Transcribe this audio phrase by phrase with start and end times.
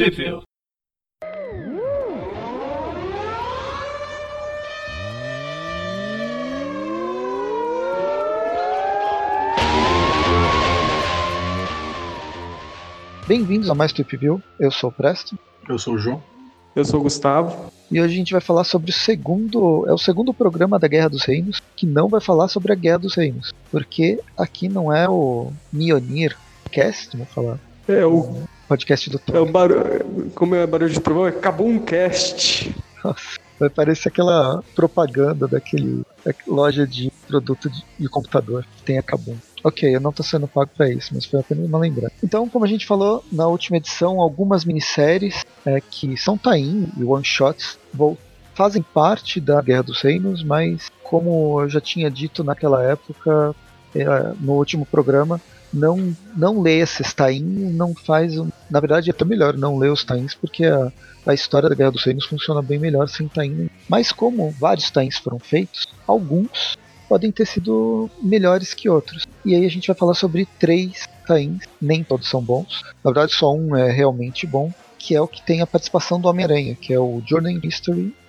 [0.00, 0.40] Trivia.
[13.28, 14.42] Bem-vindos a mais Trip View.
[14.58, 15.38] Eu sou o Presto.
[15.68, 16.22] Eu sou o João.
[16.74, 17.70] Eu sou o Gustavo.
[17.90, 19.84] E hoje a gente vai falar sobre o segundo.
[19.86, 23.00] É o segundo programa da Guerra dos Reinos que não vai falar sobre a Guerra
[23.00, 23.52] dos Reinos.
[23.70, 26.38] Porque aqui não é o Mionir
[26.72, 27.60] Cast, vou falar.
[27.86, 30.30] É o podcast do É o barulho.
[30.32, 31.24] Como é barulho de trovão?
[31.24, 32.72] Acabou um cast.
[33.02, 38.96] Nossa, vai parecer aquela propaganda daquele da loja de produto de, de computador que tem
[38.96, 39.36] a Kabum.
[39.64, 42.14] Ok, eu não tô sendo pago para isso, mas foi apenas uma lembrança.
[42.22, 47.02] Então, como a gente falou na última edição, algumas minisséries é, que são tain e
[47.02, 47.76] one-shots
[48.54, 53.52] fazem parte da Guerra dos Reinos, mas como eu já tinha dito naquela época,
[53.96, 54.04] é,
[54.40, 55.40] no último programa,
[55.72, 58.38] não, não lê esses tain, não faz.
[58.38, 60.92] Um, na verdade, é até melhor não ler os tains, porque a,
[61.26, 63.70] a história da Guerra dos Reinos funciona bem melhor sem tain.
[63.88, 69.26] Mas como vários tains foram feitos, alguns podem ter sido melhores que outros.
[69.44, 72.82] E aí a gente vai falar sobre três tains, nem todos são bons.
[73.02, 76.28] Na verdade, só um é realmente bom, que é o que tem a participação do
[76.28, 77.60] Homem-Aranha, que é o Journey.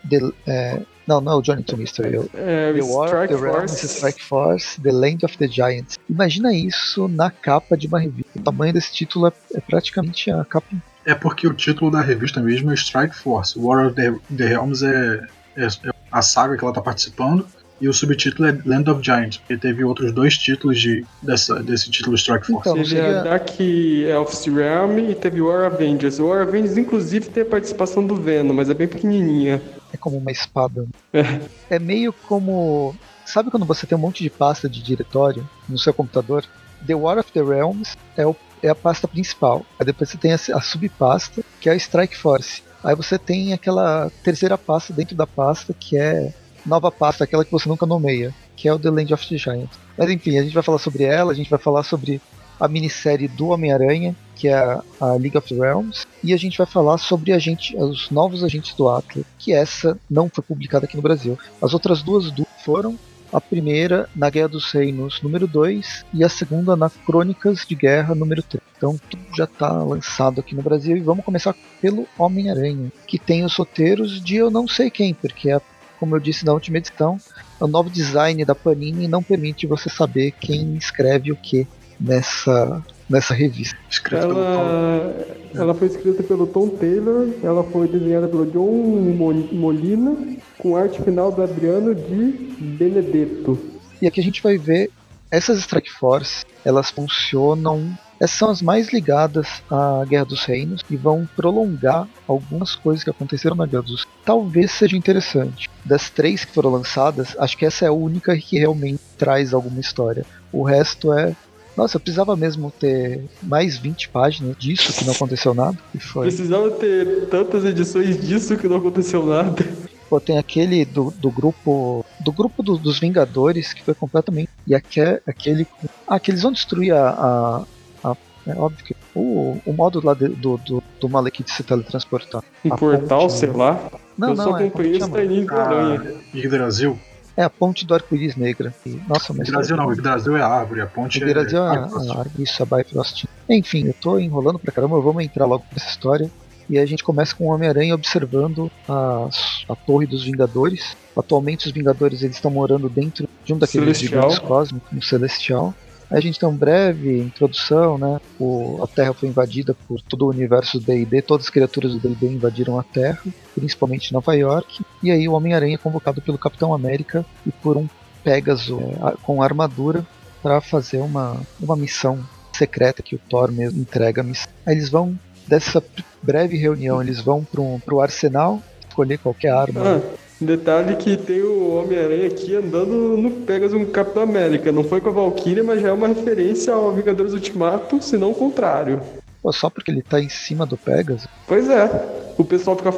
[0.09, 2.17] The, é, não, não é o Journey to Mystery.
[2.33, 3.87] É, é, the War, Strike The Realms, Force.
[3.87, 5.97] Strike Force, The Land of the Giants.
[6.09, 8.31] Imagina isso na capa de uma revista.
[8.35, 10.67] O tamanho desse título é, é praticamente a capa.
[11.05, 13.57] É porque o título da revista mesmo é Strike Force.
[13.57, 15.21] War of the, the Realms é,
[15.57, 17.45] é, é a saga que ela está participando.
[17.79, 21.89] E o subtítulo é Land of Giants, porque teve outros dois títulos de, dessa, desse
[21.89, 22.69] título Strike Force.
[22.69, 26.19] Então, Teve seria- a Dark Elf's Realm e teve War Avengers.
[26.19, 29.59] O War Avengers, inclusive, tem a participação do Venom, mas é bem pequenininha.
[29.93, 30.85] É como uma espada.
[31.13, 31.21] É.
[31.69, 32.95] É meio como.
[33.25, 36.43] Sabe quando você tem um monte de pasta de diretório no seu computador?
[36.85, 39.65] The War of the Realms é, o- é a pasta principal.
[39.79, 42.63] Aí depois você tem a, a subpasta, que é a Strike Force.
[42.83, 46.33] Aí você tem aquela terceira pasta dentro da pasta, que é
[46.65, 49.77] nova pasta, aquela que você nunca nomeia, que é o The Land of the Giants.
[49.97, 52.19] Mas enfim, a gente vai falar sobre ela, a gente vai falar sobre
[52.61, 56.97] a minissérie do Homem-Aranha, que é a, League of Realms, e a gente vai falar
[56.97, 61.37] sobre agente, os novos agentes do Atlas, que essa não foi publicada aqui no Brasil.
[61.61, 62.97] As outras duas du- foram
[63.33, 68.13] a primeira na Guerra dos Reinos número 2 e a segunda na Crônicas de Guerra
[68.13, 68.61] número 3.
[68.77, 73.43] Então tudo já está lançado aqui no Brasil e vamos começar pelo Homem-Aranha, que tem
[73.45, 75.61] os roteiros de eu não sei quem, porque é,
[75.99, 77.17] como eu disse na última edição,
[77.59, 81.67] o novo design da Panini não permite você saber quem escreve o que
[82.01, 83.77] nessa nessa revista.
[84.09, 84.15] Tom.
[84.15, 85.15] Ela,
[85.53, 90.15] ela foi escrita pelo Tom Taylor, ela foi desenhada pelo John Mo- Molina,
[90.57, 93.59] com arte final do Adriano de Benedetto.
[94.01, 94.89] E aqui a gente vai ver
[95.29, 97.97] essas Strike Force, elas funcionam.
[98.19, 103.09] Essas são as mais ligadas à Guerra dos Reinos e vão prolongar algumas coisas que
[103.09, 104.19] aconteceram na Guerra dos Reinos.
[104.23, 105.69] Talvez seja interessante.
[105.83, 109.79] Das três que foram lançadas, acho que essa é a única que realmente traz alguma
[109.79, 110.23] história.
[110.53, 111.35] O resto é.
[111.81, 115.75] Nossa, eu precisava mesmo ter mais 20 páginas disso que não aconteceu nada.
[115.95, 116.27] E foi.
[116.27, 119.65] Precisava ter tantas edições disso que não aconteceu nada.
[120.07, 122.05] Pô, tem aquele do, do grupo.
[122.23, 124.49] Do grupo do- dos Vingadores que foi completamente.
[124.67, 125.65] E aque- aquele.
[126.07, 127.09] Ah, que eles vão destruir a.
[127.09, 127.65] a-
[128.11, 128.95] a- é óbvio que.
[129.15, 132.43] O, o modo lá de- do, do, do Malekith se teletransportar.
[132.63, 133.55] Um portal, ponte, sei né?
[133.57, 133.89] lá.
[134.15, 135.15] Não, eu não, só é, acompanhei esse chama?
[135.17, 136.13] taininho do Aranha.
[136.35, 136.99] Yggdrasil.
[137.41, 138.71] É a ponte do arco-íris negra.
[138.85, 139.47] E, nossa, mas.
[139.47, 141.59] Yggdrasil não, Yggdrasil é a árvore, a ponte é é.
[141.59, 143.25] a, a, isso, a Bifrost.
[143.49, 146.29] Enfim, eu tô enrolando pra caramba, vamos entrar logo nessa história.
[146.69, 150.95] E a gente começa com o Homem-Aranha observando as- a Torre dos Vingadores.
[151.17, 155.73] Atualmente os Vingadores eles estão morando dentro de um daqueles gigantes cósmicos, no Celestial.
[156.11, 158.19] A gente tem uma breve introdução, né?
[158.37, 161.99] O, a Terra foi invadida por todo o universo do D&D, todas as criaturas do
[161.99, 163.23] D&D invadiram a Terra,
[163.55, 164.83] principalmente Nova York.
[165.01, 167.87] E aí o Homem-Aranha é convocado pelo Capitão América e por um
[168.23, 170.05] Pégaso é, com armadura
[170.43, 172.19] para fazer uma, uma missão
[172.53, 174.21] secreta que o Thor mesmo entrega.
[174.65, 175.17] Aí eles vão,
[175.47, 175.83] dessa
[176.21, 179.81] breve reunião, eles vão pro, pro arsenal, escolher qualquer arma.
[179.81, 180.01] Ah,
[180.45, 184.71] detalhe que tem o Homem-Aranha aqui andando no Pegasus no Capitão América.
[184.71, 188.31] Não foi com a Valkyria, mas já é uma referência ao Vingadores Ultimato, se não
[188.31, 189.01] o contrário.
[189.41, 191.27] Pô, só porque ele tá em cima do Pegasus.
[191.47, 191.89] Pois é.
[192.37, 192.89] O pessoal fica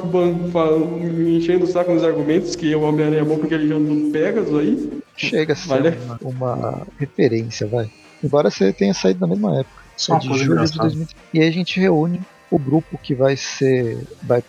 [1.28, 4.12] enchendo o saco nos argumentos que o Homem-Aranha é bom porque ele já anda no
[4.12, 5.02] Pegasus aí.
[5.16, 5.98] Chega a ser Vale.
[6.06, 7.90] uma, uma referência, vai.
[8.24, 9.84] Embora você tenha saído na mesma época.
[9.98, 10.84] Só uma de julho de engraçada.
[10.84, 11.08] 2000.
[11.34, 13.98] E aí a gente reúne o grupo que vai ser.
[14.22, 14.44] vai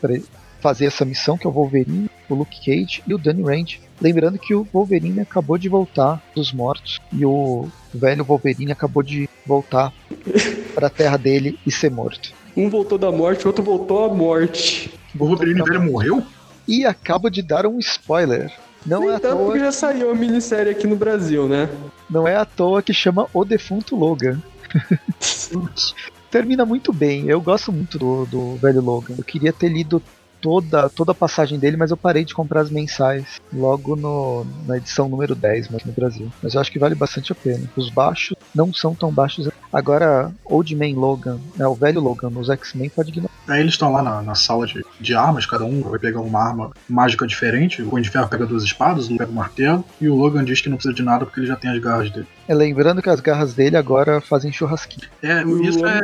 [0.60, 3.78] fazer essa missão, que é o Wolverine, o Luke Cage e o Danny Rand.
[4.00, 9.28] Lembrando que o Wolverine acabou de voltar dos mortos e o velho Wolverine acabou de
[9.46, 9.92] voltar
[10.74, 12.32] para a terra dele e ser morto.
[12.56, 14.92] Um voltou da morte, o outro voltou à morte.
[15.18, 16.22] O Wolverine velho morreu?
[16.66, 18.52] E acabo de dar um spoiler.
[18.86, 21.68] Não Nem é, à tanto toa, porque já saiu a minissérie aqui no Brasil, né?
[22.08, 24.40] não é à toa que chama O Defunto Logan.
[26.30, 27.28] Termina muito bem.
[27.28, 29.14] Eu gosto muito do, do velho Logan.
[29.16, 30.02] Eu queria ter lido
[30.44, 34.76] toda, toda a passagem dele, mas eu parei de comprar as mensais logo no, na
[34.76, 36.30] edição número 10 aqui no Brasil.
[36.42, 37.66] Mas eu acho que vale bastante a pena.
[37.74, 39.48] Os baixos não são tão baixos.
[39.74, 43.34] Agora, Old Man Logan, né, o velho Logan nos X-Men pode ignorar.
[43.48, 46.40] Aí eles estão lá na, na sala de, de armas, cada um vai pegar uma
[46.42, 47.82] arma mágica diferente.
[47.82, 50.60] O Punho de Ferro pega duas espadas, o pega o martelo, e o Logan diz
[50.60, 52.26] que não precisa de nada porque ele já tem as garras dele.
[52.48, 55.08] É, lembrando que as garras dele agora fazem churrasquinho.
[55.22, 55.98] É, isso é,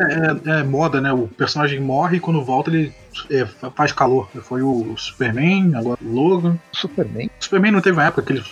[0.46, 1.12] é- é moda, né?
[1.12, 2.92] O personagem morre e quando volta ele
[3.30, 4.28] é, fa- faz calor.
[4.42, 6.58] Foi o Superman, agora o Logan.
[6.72, 8.44] Superman O Superman não teve uma época que ele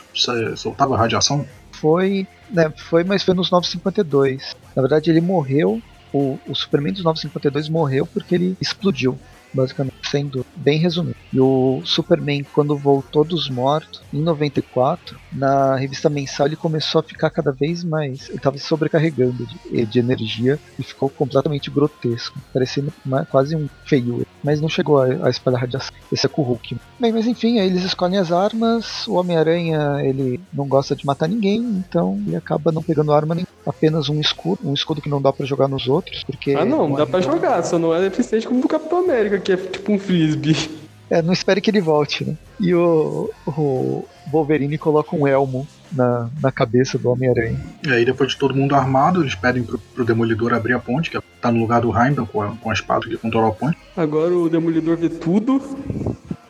[0.57, 1.45] soltava radiação?
[1.73, 4.55] foi, né, foi, mas foi nos 952.
[4.75, 5.81] Na verdade, ele morreu.
[6.13, 9.19] O, o Superman dos 952 morreu porque ele explodiu,
[9.53, 11.17] basicamente, sendo bem resumido.
[11.33, 17.05] E o Superman, quando voltou dos mortos, em 94, na revista mensal, ele começou a
[17.05, 18.29] ficar cada vez mais.
[18.29, 23.69] Ele estava se sobrecarregando de, de energia e ficou completamente grotesco, parecendo uma- quase um
[23.85, 24.27] feio.
[24.43, 25.93] Mas não chegou a, a espalhar radiação.
[26.13, 26.77] Esse é com o Hulk.
[26.99, 29.07] Bem, mas enfim, aí eles escolhem as armas.
[29.09, 33.47] O Homem-Aranha, ele não gosta de matar ninguém, então ele acaba não pegando arma nem
[33.67, 36.91] apenas um escudo, um escudo que não dá pra jogar nos outros, porque Ah, não,
[36.93, 39.93] dá pra jogar, só não é eficiente como o do Capitão América, que é tipo
[39.93, 40.79] um frisbee.
[41.11, 42.37] É, não espere que ele volte, né?
[42.61, 47.59] E o, o Wolverine coloca um elmo na, na cabeça do Homem-Aranha.
[47.87, 51.11] E aí, depois de todo mundo armado, eles pedem pro, pro Demolidor abrir a ponte,
[51.11, 53.79] que tá no lugar do Heimdall com a, com a espada que controla a ponte.
[53.97, 55.63] Agora o Demolidor vê tudo.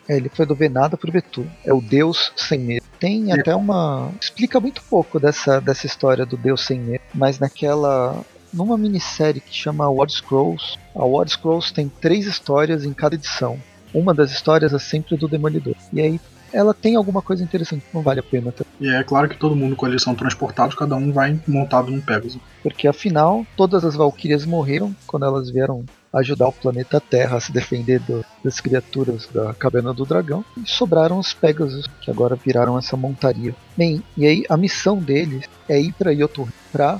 [0.09, 1.49] É, ele foi do ver nada pro ver tudo.
[1.63, 2.85] É o Deus sem medo.
[2.99, 4.11] Tem até uma.
[4.19, 8.21] Explica muito pouco dessa, dessa história do Deus sem medo, mas naquela.
[8.51, 13.59] Numa minissérie que chama War Scrolls, a War Scrolls tem três histórias em cada edição.
[13.93, 15.75] Uma das histórias é sempre do Demolidor.
[15.93, 16.19] E aí
[16.51, 18.65] ela tem alguma coisa interessante, não vale a pena ter.
[18.81, 22.01] E é claro que todo mundo com eles são transportados, cada um vai montado num
[22.01, 22.39] Pegasus.
[22.63, 27.51] Porque afinal, todas as Valkyrias morreram quando elas vieram ajudar o planeta Terra a se
[27.51, 30.43] defender do- das criaturas da Caverna do Dragão.
[30.57, 33.53] E sobraram os Pegasus, que agora viraram essa montaria.
[33.77, 36.99] Bem, e aí a missão deles é ir para Yoto para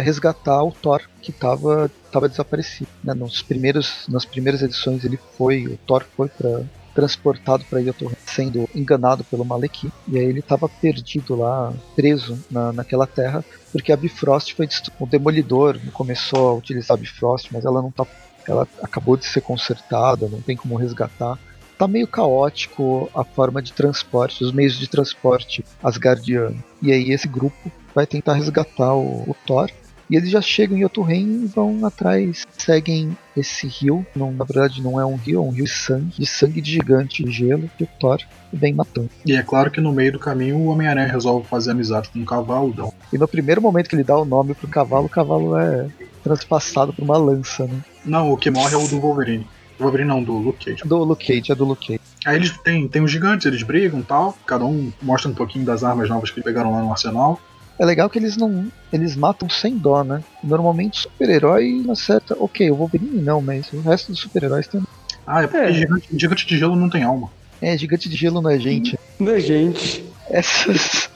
[0.00, 2.88] resgatar o Thor que estava tava desaparecido.
[3.02, 3.14] né?
[3.14, 6.62] Nos primeiros, nas primeiras edições ele foi, o Thor foi para
[6.94, 9.92] transportado para Yoto, sendo enganado pelo Malekith.
[10.06, 13.44] E aí ele estava perdido lá, preso na, naquela terra
[13.74, 14.68] porque a Bifrost foi
[15.00, 18.06] o demolidor começou a utilizar a Bifrost, mas ela não tá
[18.46, 21.36] ela acabou de ser consertada, não tem como resgatar.
[21.76, 26.62] Tá meio caótico a forma de transporte, os meios de transporte asgardiano.
[26.80, 29.70] E aí esse grupo vai tentar resgatar o, o Thor.
[30.10, 34.04] E eles já chegam em Jotunheim e vão atrás, seguem esse rio.
[34.14, 36.72] Não, na verdade não é um rio, é um rio de sangue, de sangue de
[36.72, 38.20] gigante de gelo que o Thor
[38.52, 39.08] vem matando.
[39.24, 42.24] E é claro que no meio do caminho o Homem-Aranha resolve fazer amizade com um
[42.24, 42.68] cavalo.
[42.68, 45.88] Então, E no primeiro momento que ele dá o nome pro cavalo, o cavalo é
[46.22, 47.80] transpassado por uma lança, né?
[48.04, 49.46] não, o que morre é o do Wolverine.
[49.78, 50.86] O Wolverine não, do Luke Cage.
[50.86, 52.00] Do Luke Cage, é do Luke Cage.
[52.24, 54.36] Aí eles têm, tem os gigantes, eles brigam e tal.
[54.46, 57.40] Cada um mostra um pouquinho das armas novas que pegaram lá no arsenal.
[57.78, 58.70] É legal que eles não.
[58.92, 60.22] Eles matam sem dó, né?
[60.42, 62.36] Normalmente super-herói acerta.
[62.38, 64.86] Ok, o Wolverine não, mas o resto dos super-heróis também.
[65.26, 65.72] Ah, é porque É.
[65.72, 67.30] Gigante, gigante de gelo não tem alma.
[67.60, 68.98] É, gigante de gelo não é gente.
[69.18, 70.04] Não é gente.
[70.28, 71.10] Essas.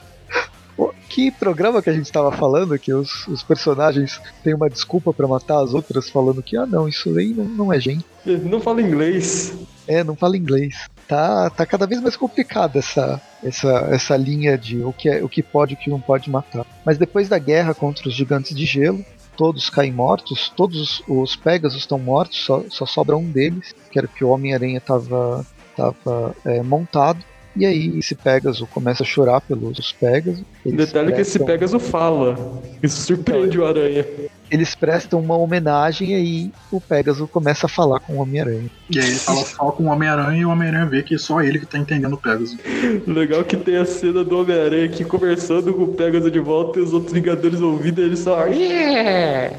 [1.08, 5.26] Que programa que a gente tava falando que os, os personagens têm uma desculpa pra
[5.26, 8.04] matar as outras, falando que, ah não, isso aí não, não é gente.
[8.24, 9.52] Não fala inglês.
[9.86, 10.88] É, não fala inglês.
[11.08, 15.28] Tá, tá cada vez mais complicada essa, essa, essa linha de o que, é, o
[15.28, 16.66] que pode e o que não pode matar.
[16.84, 19.02] Mas depois da guerra contra os gigantes de gelo,
[19.34, 24.06] todos caem mortos, todos os, Pegasus estão mortos, só, só sobra um deles, que era
[24.06, 25.46] o que o Homem-Aranha estava
[25.78, 27.24] tava, é, montado.
[27.58, 30.42] E aí esse Pegasus começa a chorar pelos Pegasus.
[30.64, 32.60] Eles Detalhe que esse prestam- Pegasus fala.
[32.80, 34.06] Isso surpreende o Aranha.
[34.50, 38.70] Eles prestam uma homenagem e aí o Pegasus começa a falar com o Homem-Aranha.
[38.88, 41.58] E aí ele fala só com o Homem-Aranha e o Homem-Aranha vê que só ele
[41.58, 42.56] que tá entendendo o Pegasus.
[43.06, 46.82] Legal que tem a cena do Homem-Aranha aqui conversando com o Pegasus de volta e
[46.82, 48.46] os outros Vingadores ouvindo e ele só.
[48.46, 49.56] "Yeah!"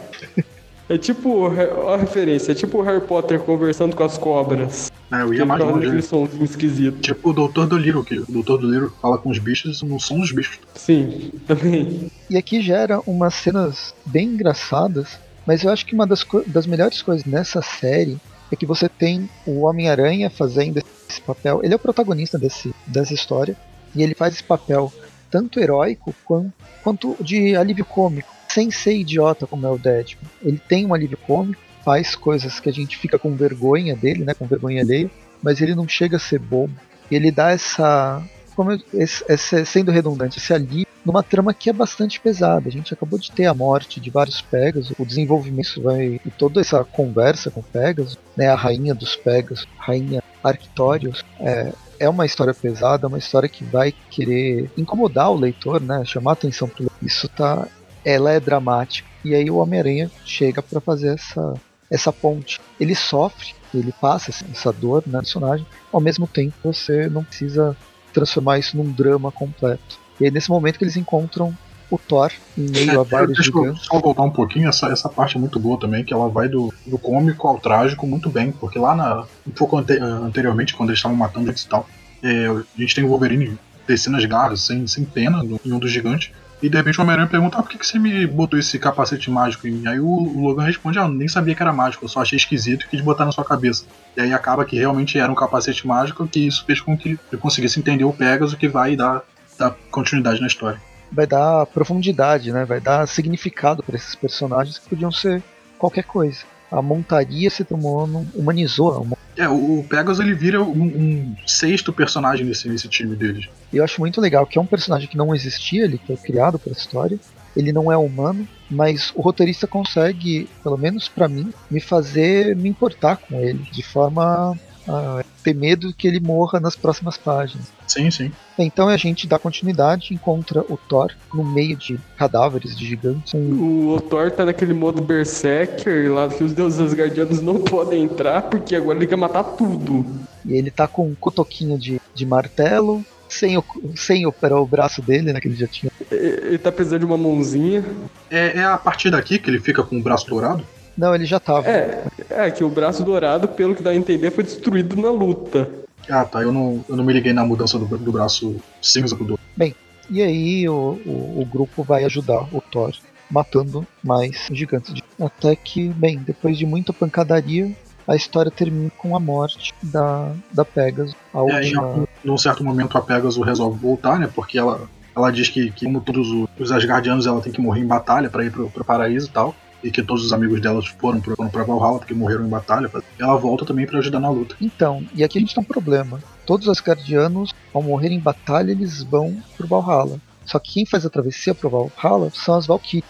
[0.89, 1.45] É tipo,
[1.87, 4.91] a referência, é tipo o Harry Potter conversando com as cobras.
[5.11, 5.85] É, eu ia mais fala longe.
[5.87, 6.99] aquele somzinho esquisito.
[6.99, 9.99] Tipo o Doutor do Little, que o Doutor do Little fala com os bichos, não
[9.99, 10.59] são os bichos.
[10.75, 12.07] Sim, também.
[12.27, 16.65] E aqui gera umas cenas bem engraçadas, mas eu acho que uma das, co- das
[16.65, 18.17] melhores coisas nessa série
[18.51, 21.59] é que você tem o Homem-Aranha fazendo esse papel.
[21.63, 23.55] Ele é o protagonista desse, dessa história,
[23.95, 24.91] e ele faz esse papel
[25.29, 26.51] tanto heróico quanto,
[26.83, 30.29] quanto de alívio cômico, sem ser idiota como é o Deadpool.
[30.43, 34.33] Ele tem um alívio cômico, faz coisas que a gente fica com vergonha dele, né?
[34.33, 35.09] Com vergonha alheia,
[35.41, 36.73] mas ele não chega a ser bobo.
[37.09, 38.21] Ele dá essa.
[38.55, 42.67] Como eu, esse, esse, sendo redundante, esse alívio numa trama que é bastante pesada.
[42.67, 46.19] A gente acabou de ter a morte de vários Pegasus, o desenvolvimento vai.
[46.25, 48.47] e toda essa conversa com Pegasus, né?
[48.47, 53.93] A rainha dos Pegasus, rainha Arctorius, é, é uma história pesada, uma história que vai
[54.09, 56.03] querer incomodar o leitor, né?
[56.05, 56.97] Chamar atenção pro leitor.
[57.01, 57.67] Isso tá.
[58.03, 59.07] Ela é dramática.
[59.23, 61.53] E aí o Homem-Aranha chega para fazer essa,
[61.89, 62.59] essa ponte.
[62.79, 67.75] Ele sofre, ele passa essa dor na né, personagem, ao mesmo tempo você não precisa
[68.13, 69.99] transformar isso num drama completo.
[70.19, 71.55] E aí nesse momento que eles encontram
[71.89, 73.85] o Thor em meio é, a vários deixa gigantes.
[73.85, 76.73] Só voltar um pouquinho, essa, essa parte é muito boa também, que ela vai do,
[76.85, 80.99] do cômico ao trágico muito bem, porque lá na, um pouco ante, anteriormente, quando eles
[80.99, 81.87] estavam matando eles e tal,
[82.21, 85.91] é, a gente tem o Wolverine descendo as garras sem, sem pena em um dos
[85.91, 88.77] gigantes, e de repente o Homem-Aranha pergunta: ah, por que, que você me botou esse
[88.77, 89.87] capacete mágico em mim?
[89.87, 92.89] Aí o, Logan responde: ah, nem sabia que era mágico, eu só achei esquisito e
[92.89, 93.85] quis botar na sua cabeça.
[94.15, 97.41] E aí acaba que realmente era um capacete mágico, que isso fez com que ele
[97.41, 99.23] conseguisse entender o Pegasus, que vai dar,
[99.57, 100.79] dar continuidade na história.
[101.11, 102.65] Vai dar profundidade, né?
[102.65, 105.41] Vai dar significado para esses personagens que podiam ser
[105.77, 106.39] qualquer coisa
[106.71, 109.07] a montaria se tomou, humanizou.
[109.39, 113.47] É, o Pegasus ele vira um, um, sexto personagem nesse, nesse time deles.
[113.71, 116.73] Eu acho muito legal que é um personagem que não existia, ele foi criado para
[116.73, 117.17] a história.
[117.55, 122.67] Ele não é humano, mas o roteirista consegue, pelo menos para mim, me fazer me
[122.67, 127.67] importar com ele de forma a ter medo que ele morra nas próximas páginas.
[127.87, 128.31] Sim, sim.
[128.57, 133.33] Então a gente dá continuidade, encontra o Thor no meio de cadáveres de gigantes.
[133.33, 133.93] Um...
[133.93, 138.75] O Thor tá naquele modo Berserker lá que os deuses guardianos não podem entrar porque
[138.75, 140.05] agora ele quer matar tudo.
[140.45, 143.63] E ele tá com um cotoquinho de, de martelo, sem o,
[143.95, 145.39] sem o, o braço dele, né?
[145.39, 145.91] Que ele já tinha.
[146.11, 147.85] Ele tá precisando de uma mãozinha.
[148.29, 150.65] É, é a partir daqui que ele fica com o braço dourado?
[150.99, 151.65] Não, ele já tava.
[151.65, 155.69] É, é que o braço dourado, pelo que dá a entender, foi destruído na luta.
[156.09, 156.41] Ah, tá.
[156.41, 159.47] Eu não, eu não me liguei na mudança do, do braço cinza pro dourado.
[159.55, 159.73] Bem,
[160.09, 162.93] e aí o, o, o, grupo vai ajudar o Thor,
[163.31, 165.01] matando mais gigantes.
[165.17, 167.71] Até que, bem, depois de muita pancadaria,
[168.05, 171.15] a história termina com a morte da, da Pegasus.
[171.33, 171.95] A é, última...
[171.95, 174.29] em, num certo momento a Pegasus resolve voltar, né?
[174.35, 174.81] Porque ela,
[175.15, 176.27] ela diz que, que como todos
[176.59, 179.55] os Asgardianos, ela tem que morrer em batalha para ir pro, pro paraíso e tal
[179.83, 182.89] e que todos os amigos delas foram pra, foram pra Valhalla porque morreram em batalha,
[183.17, 184.55] ela volta também para ajudar na luta.
[184.59, 186.19] Então, e aqui a gente tem um problema.
[186.45, 190.19] Todos os Asgardianos, ao morrer em batalha, eles vão pro Valhalla.
[190.45, 193.05] Só que quem faz a travessia pro Valhalla são as Valkyrias.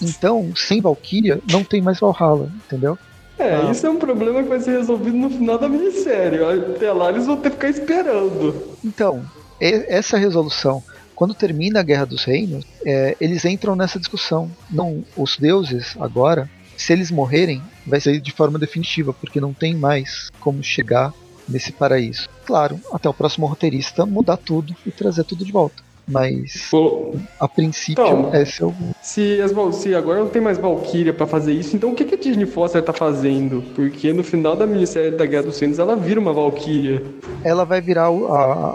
[0.00, 2.98] Então, sem Valkyria, não tem mais Valhalla, entendeu?
[3.36, 3.70] É, ah.
[3.70, 6.38] isso é um problema que vai ser resolvido no final da minissérie.
[6.44, 8.76] Até lá eles vão ter que ficar esperando.
[8.84, 9.24] Então,
[9.60, 10.82] essa resolução
[11.14, 14.50] quando termina a Guerra dos Reinos, é, eles entram nessa discussão.
[14.70, 19.74] Não, os deuses agora, se eles morrerem, vai ser de forma definitiva, porque não tem
[19.74, 21.12] mais como chegar
[21.48, 22.28] nesse paraíso.
[22.44, 25.83] Claro, até o próximo roteirista mudar tudo e trazer tudo de volta.
[26.06, 27.14] Mas Pô.
[27.40, 28.74] a princípio então, esse é o.
[29.02, 32.14] Se, as, se agora não tem mais Valkyria para fazer isso, então o que, que
[32.14, 33.62] a Disney Foster tá fazendo?
[33.74, 37.02] Porque no final da minissérie da Guerra dos Reinos ela vira uma Valkyria.
[37.42, 38.70] Ela vai virar a, a,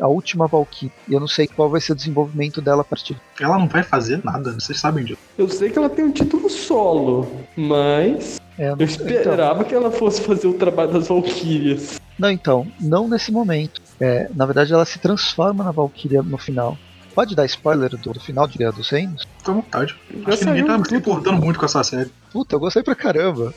[0.00, 0.92] a, última Valkyria.
[1.08, 3.16] E eu não sei qual vai ser o desenvolvimento dela a partir.
[3.40, 5.20] Ela não vai fazer nada, vocês sabem disso.
[5.38, 7.26] Eu sei que ela tem um título solo,
[7.56, 8.40] mas.
[8.58, 8.80] É, eu, não...
[8.80, 9.64] eu esperava então...
[9.64, 11.98] que ela fosse fazer o trabalho das Valkyrias.
[12.18, 13.82] Não, então, não nesse momento.
[14.00, 16.78] É, na verdade, ela se transforma na Valkyria no final.
[17.14, 19.26] Pode dar spoiler do, do final de Guerra dos Reinos?
[19.38, 19.96] Fica à vontade.
[20.26, 22.10] Acho que ninguém tá se importando muito com essa série.
[22.32, 23.54] Puta, eu gostei pra caramba.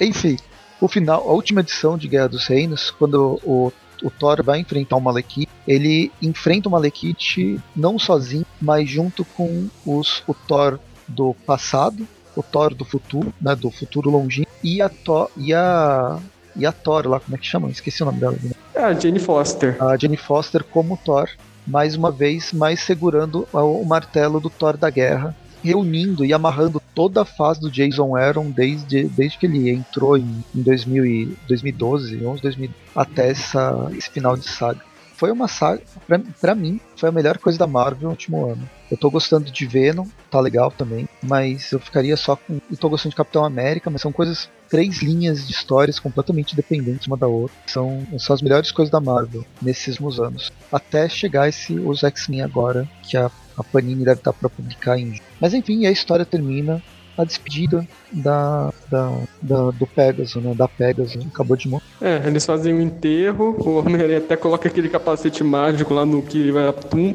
[0.00, 0.36] Enfim,
[0.80, 3.72] o final, a última edição de Guerra dos Reinos, quando o,
[4.02, 9.68] o Thor vai enfrentar o Malekith, ele enfrenta o Malekith não sozinho, mas junto com
[9.84, 14.88] os, o Thor do passado, o Thor do futuro, né, do futuro longínquo, e a,
[14.88, 16.18] Thor, e a
[16.60, 17.68] e a Thor lá, como é que chama?
[17.68, 18.36] Esqueci o nome dela.
[18.42, 18.50] Né?
[18.74, 19.76] É a Jane Foster.
[19.82, 21.28] A Jane Foster como Thor,
[21.66, 27.22] mais uma vez, mais segurando o martelo do Thor da Guerra, reunindo e amarrando toda
[27.22, 32.26] a fase do Jason Aaron desde, desde que ele entrou em, em 2000 e, 2012,
[32.26, 34.89] 11, 2000, até essa, esse final de saga
[35.20, 38.66] foi uma saga, pra, pra, mim, foi a melhor coisa da Marvel no último ano.
[38.90, 42.58] Eu tô gostando de Venom, tá legal também, mas eu ficaria só com.
[42.70, 44.48] Eu tô gostando de Capitão América, mas são coisas.
[44.70, 47.54] Três linhas de histórias completamente independentes uma da outra.
[47.66, 50.50] São, são as melhores coisas da Marvel nesses últimos anos.
[50.72, 55.20] Até chegar esse, os X-Men agora, que a, a Panini deve estar para publicar em.
[55.38, 56.82] Mas enfim, a história termina
[57.20, 60.54] a despedida da, da, da, do Pegasus, né?
[60.54, 61.84] Da Pegasus, acabou de morrer.
[62.00, 66.52] É, eles fazem um enterro, o Homem-Aranha até coloca aquele capacete mágico lá no que,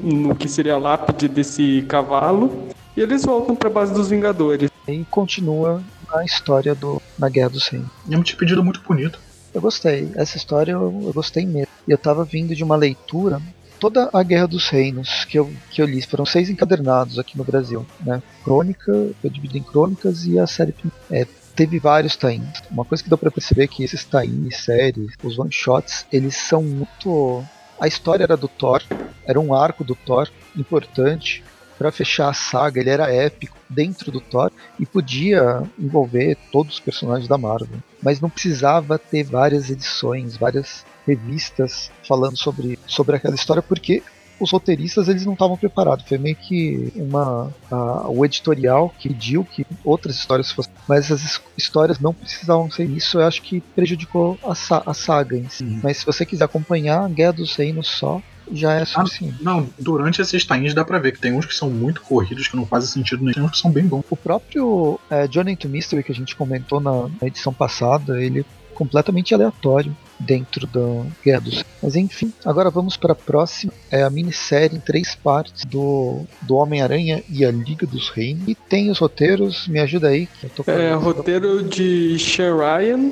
[0.03, 4.69] no que seria a lápide desse cavalo, e eles voltam para a base dos Vingadores.
[4.87, 5.81] E continua
[6.13, 7.89] na história do na Guerra dos Reinos.
[8.07, 9.19] E é um pedido muito bonito.
[9.53, 10.11] Eu gostei.
[10.15, 11.67] Essa história eu, eu gostei mesmo.
[11.87, 13.41] E eu tava vindo de uma leitura.
[13.79, 17.43] Toda a Guerra dos Reinos que eu, que eu li foram seis encadernados aqui no
[17.43, 17.85] Brasil.
[17.99, 18.21] Né?
[18.43, 20.73] Crônica, eu dividi em crônicas e a série.
[21.11, 22.61] É, teve vários tains.
[22.69, 26.35] Uma coisa que deu pra perceber é que esses tains, séries, os one shots, eles
[26.35, 27.43] são muito.
[27.79, 28.81] A história era do Thor,
[29.25, 31.43] era um arco do Thor importante
[31.77, 32.79] para fechar a saga.
[32.79, 38.21] Ele era épico dentro do Thor e podia envolver todos os personagens da Marvel, mas
[38.21, 44.01] não precisava ter várias edições, várias revistas falando sobre, sobre aquela história, porque
[44.39, 46.05] os roteiristas eles não estavam preparados.
[46.07, 51.41] Foi meio que uma a, o editorial que pediu que outras histórias fossem, mas as
[51.57, 53.19] histórias não precisavam ser isso.
[53.19, 54.51] Eu acho que prejudicou a,
[54.89, 55.63] a saga em si.
[55.63, 55.79] Uhum.
[55.83, 58.21] Mas se você quiser acompanhar a Guerra dos Reinos só,
[58.51, 59.37] já é suficiente.
[59.39, 62.47] Ah, não, durante esses tains dá pra ver que tem uns que são muito corridos,
[62.47, 64.03] que não fazem sentido nenhum, tem uns que são bem bons.
[64.09, 68.41] O próprio é, Journey to Mystery que a gente comentou na, na edição passada, ele
[68.41, 68.45] é
[68.75, 73.71] completamente aleatório dentro da Guerra dos Mas enfim, agora vamos para a próxima.
[73.91, 78.47] É a minissérie em três partes do, do Homem-Aranha e a Liga dos Reinos.
[78.47, 80.27] E tem os roteiros, me ajuda aí.
[80.27, 83.11] Que eu tô com a É, roteiro de Sean Ryan,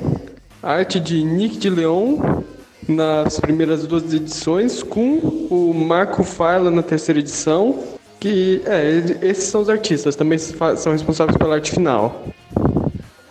[0.62, 2.44] arte de Nick de Leon
[2.88, 5.18] nas primeiras duas edições, com
[5.50, 7.80] o Marco Farla na terceira edição.
[8.20, 12.26] Que, é, esses são os artistas, também são responsáveis pela arte final.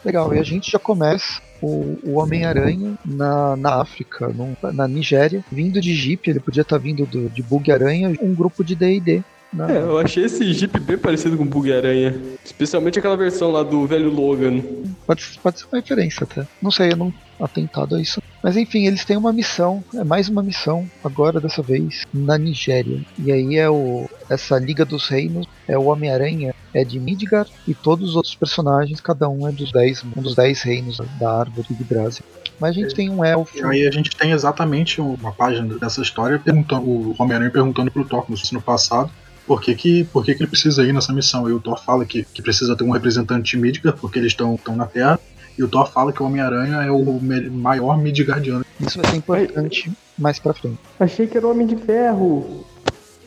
[0.04, 5.44] Legal, e a gente já começa o, o Homem-Aranha na, na África, num- na Nigéria,
[5.50, 9.22] vindo de Jeep, ele podia estar vindo do, de Bug-Aranha, um grupo de D&D.
[9.52, 9.76] né?
[9.76, 12.14] É, eu achei esse Jeep bem parecido com o Bug-Aranha.
[12.44, 14.60] Especialmente aquela versão lá do velho Logan.
[15.06, 16.44] Pode, pode ser uma referência até.
[16.60, 18.22] Não sei, eu não atentado a isso.
[18.42, 23.00] Mas enfim, eles têm uma missão, é mais uma missão, agora dessa vez, na Nigéria.
[23.18, 27.74] E aí é o essa Liga dos Reinos, é o Homem-Aranha, é de Midgar, e
[27.74, 31.66] todos os outros personagens, cada um é dos 10, um dos 10 reinos da árvore
[31.68, 32.24] de Yggdrasil.
[32.58, 33.58] Mas a gente tem um elfo.
[33.58, 38.04] E aí a gente tem exatamente uma página dessa história perguntando, o Homem-Aranha perguntando pro
[38.04, 39.10] Thor, no passado,
[39.46, 41.48] por que, que, por que, que ele precisa ir nessa missão.
[41.48, 44.58] E o Thor fala que, que precisa ter um representante de Midgard, porque eles estão
[44.76, 45.18] na Terra.
[45.58, 48.64] E o Thor fala que o Homem-Aranha é o me- maior Midgardiano.
[48.80, 50.78] Isso vai ser importante mais pra frente.
[50.98, 52.64] Achei que era o Homem de Ferro.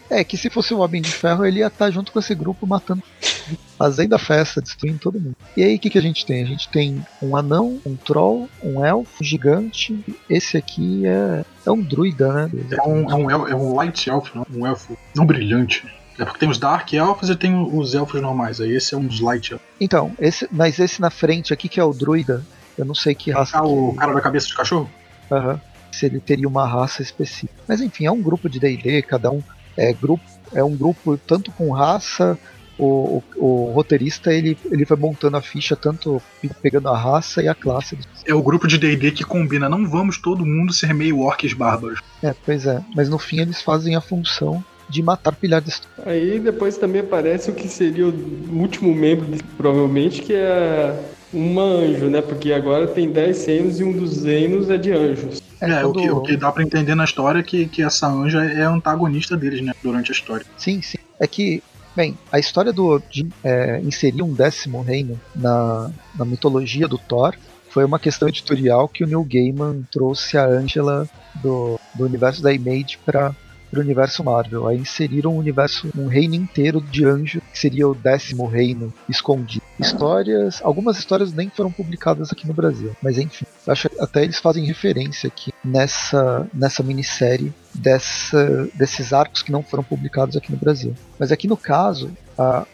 [0.09, 2.67] É, que se fosse o Homem de Ferro, ele ia estar junto com esse grupo
[2.67, 3.01] matando,
[3.77, 5.35] fazendo a festa, destruindo todo mundo.
[5.57, 6.43] E aí, o que, que a gente tem?
[6.43, 9.99] A gente tem um anão, um troll, um elfo, um gigante.
[10.29, 12.51] Esse aqui é, é um druida, né?
[12.71, 14.45] É um, é um, el- é um Light Elf, não?
[14.55, 15.83] um elfo não brilhante.
[16.17, 18.61] É porque tem os Dark Elfos e tem os elfos normais.
[18.61, 19.67] Aí esse é um dos Light Elfos.
[19.79, 22.45] Então, esse, mas esse na frente aqui, que é o druida,
[22.77, 23.57] eu não sei que raça.
[23.57, 24.89] Ah, o que- cara da cabeça de cachorro?
[25.31, 25.59] Aham.
[25.91, 27.53] se ele teria uma raça específica.
[27.67, 29.41] Mas enfim, é um grupo de D&D, cada um
[29.77, 30.23] é grupo,
[30.53, 32.37] é um grupo tanto com raça,
[32.77, 36.21] o, o, o roteirista ele, ele vai montando a ficha tanto
[36.61, 37.97] pegando a raça e a classe.
[38.25, 39.69] É o grupo de D&D que combina.
[39.69, 42.01] Não vamos todo mundo ser meio orques bárbaros.
[42.21, 45.81] É, pois é, mas no fim eles fazem a função de matar pilhares.
[46.05, 48.13] Aí depois também aparece o que seria o
[48.53, 50.97] último membro, provavelmente, que é
[51.33, 52.21] um anjo, né?
[52.21, 55.41] Porque agora tem 10 reinos e um dos reinos é de anjos.
[55.61, 58.07] É, o, quando- que, o que dá pra entender na história é que, que essa
[58.07, 59.73] anja é antagonista deles, né?
[59.83, 60.45] Durante a história.
[60.57, 60.97] Sim, sim.
[61.19, 61.63] É que,
[61.95, 67.33] bem, a história do, de é, inserir um décimo reino na, na mitologia do Thor
[67.69, 72.53] foi uma questão editorial que o Neil Gaiman trouxe a Angela do, do universo da
[72.53, 73.33] Image para
[73.81, 74.67] universo Marvel.
[74.67, 79.63] Aí inseriram um universo, um reino inteiro de anjos, que seria o décimo reino escondido.
[79.79, 84.65] Histórias, algumas histórias nem foram publicadas aqui no Brasil, mas enfim, acho até eles fazem
[84.65, 90.93] referência aqui nessa, nessa minissérie dessa, desses arcos que não foram publicados aqui no Brasil.
[91.19, 92.65] Mas aqui no caso, a,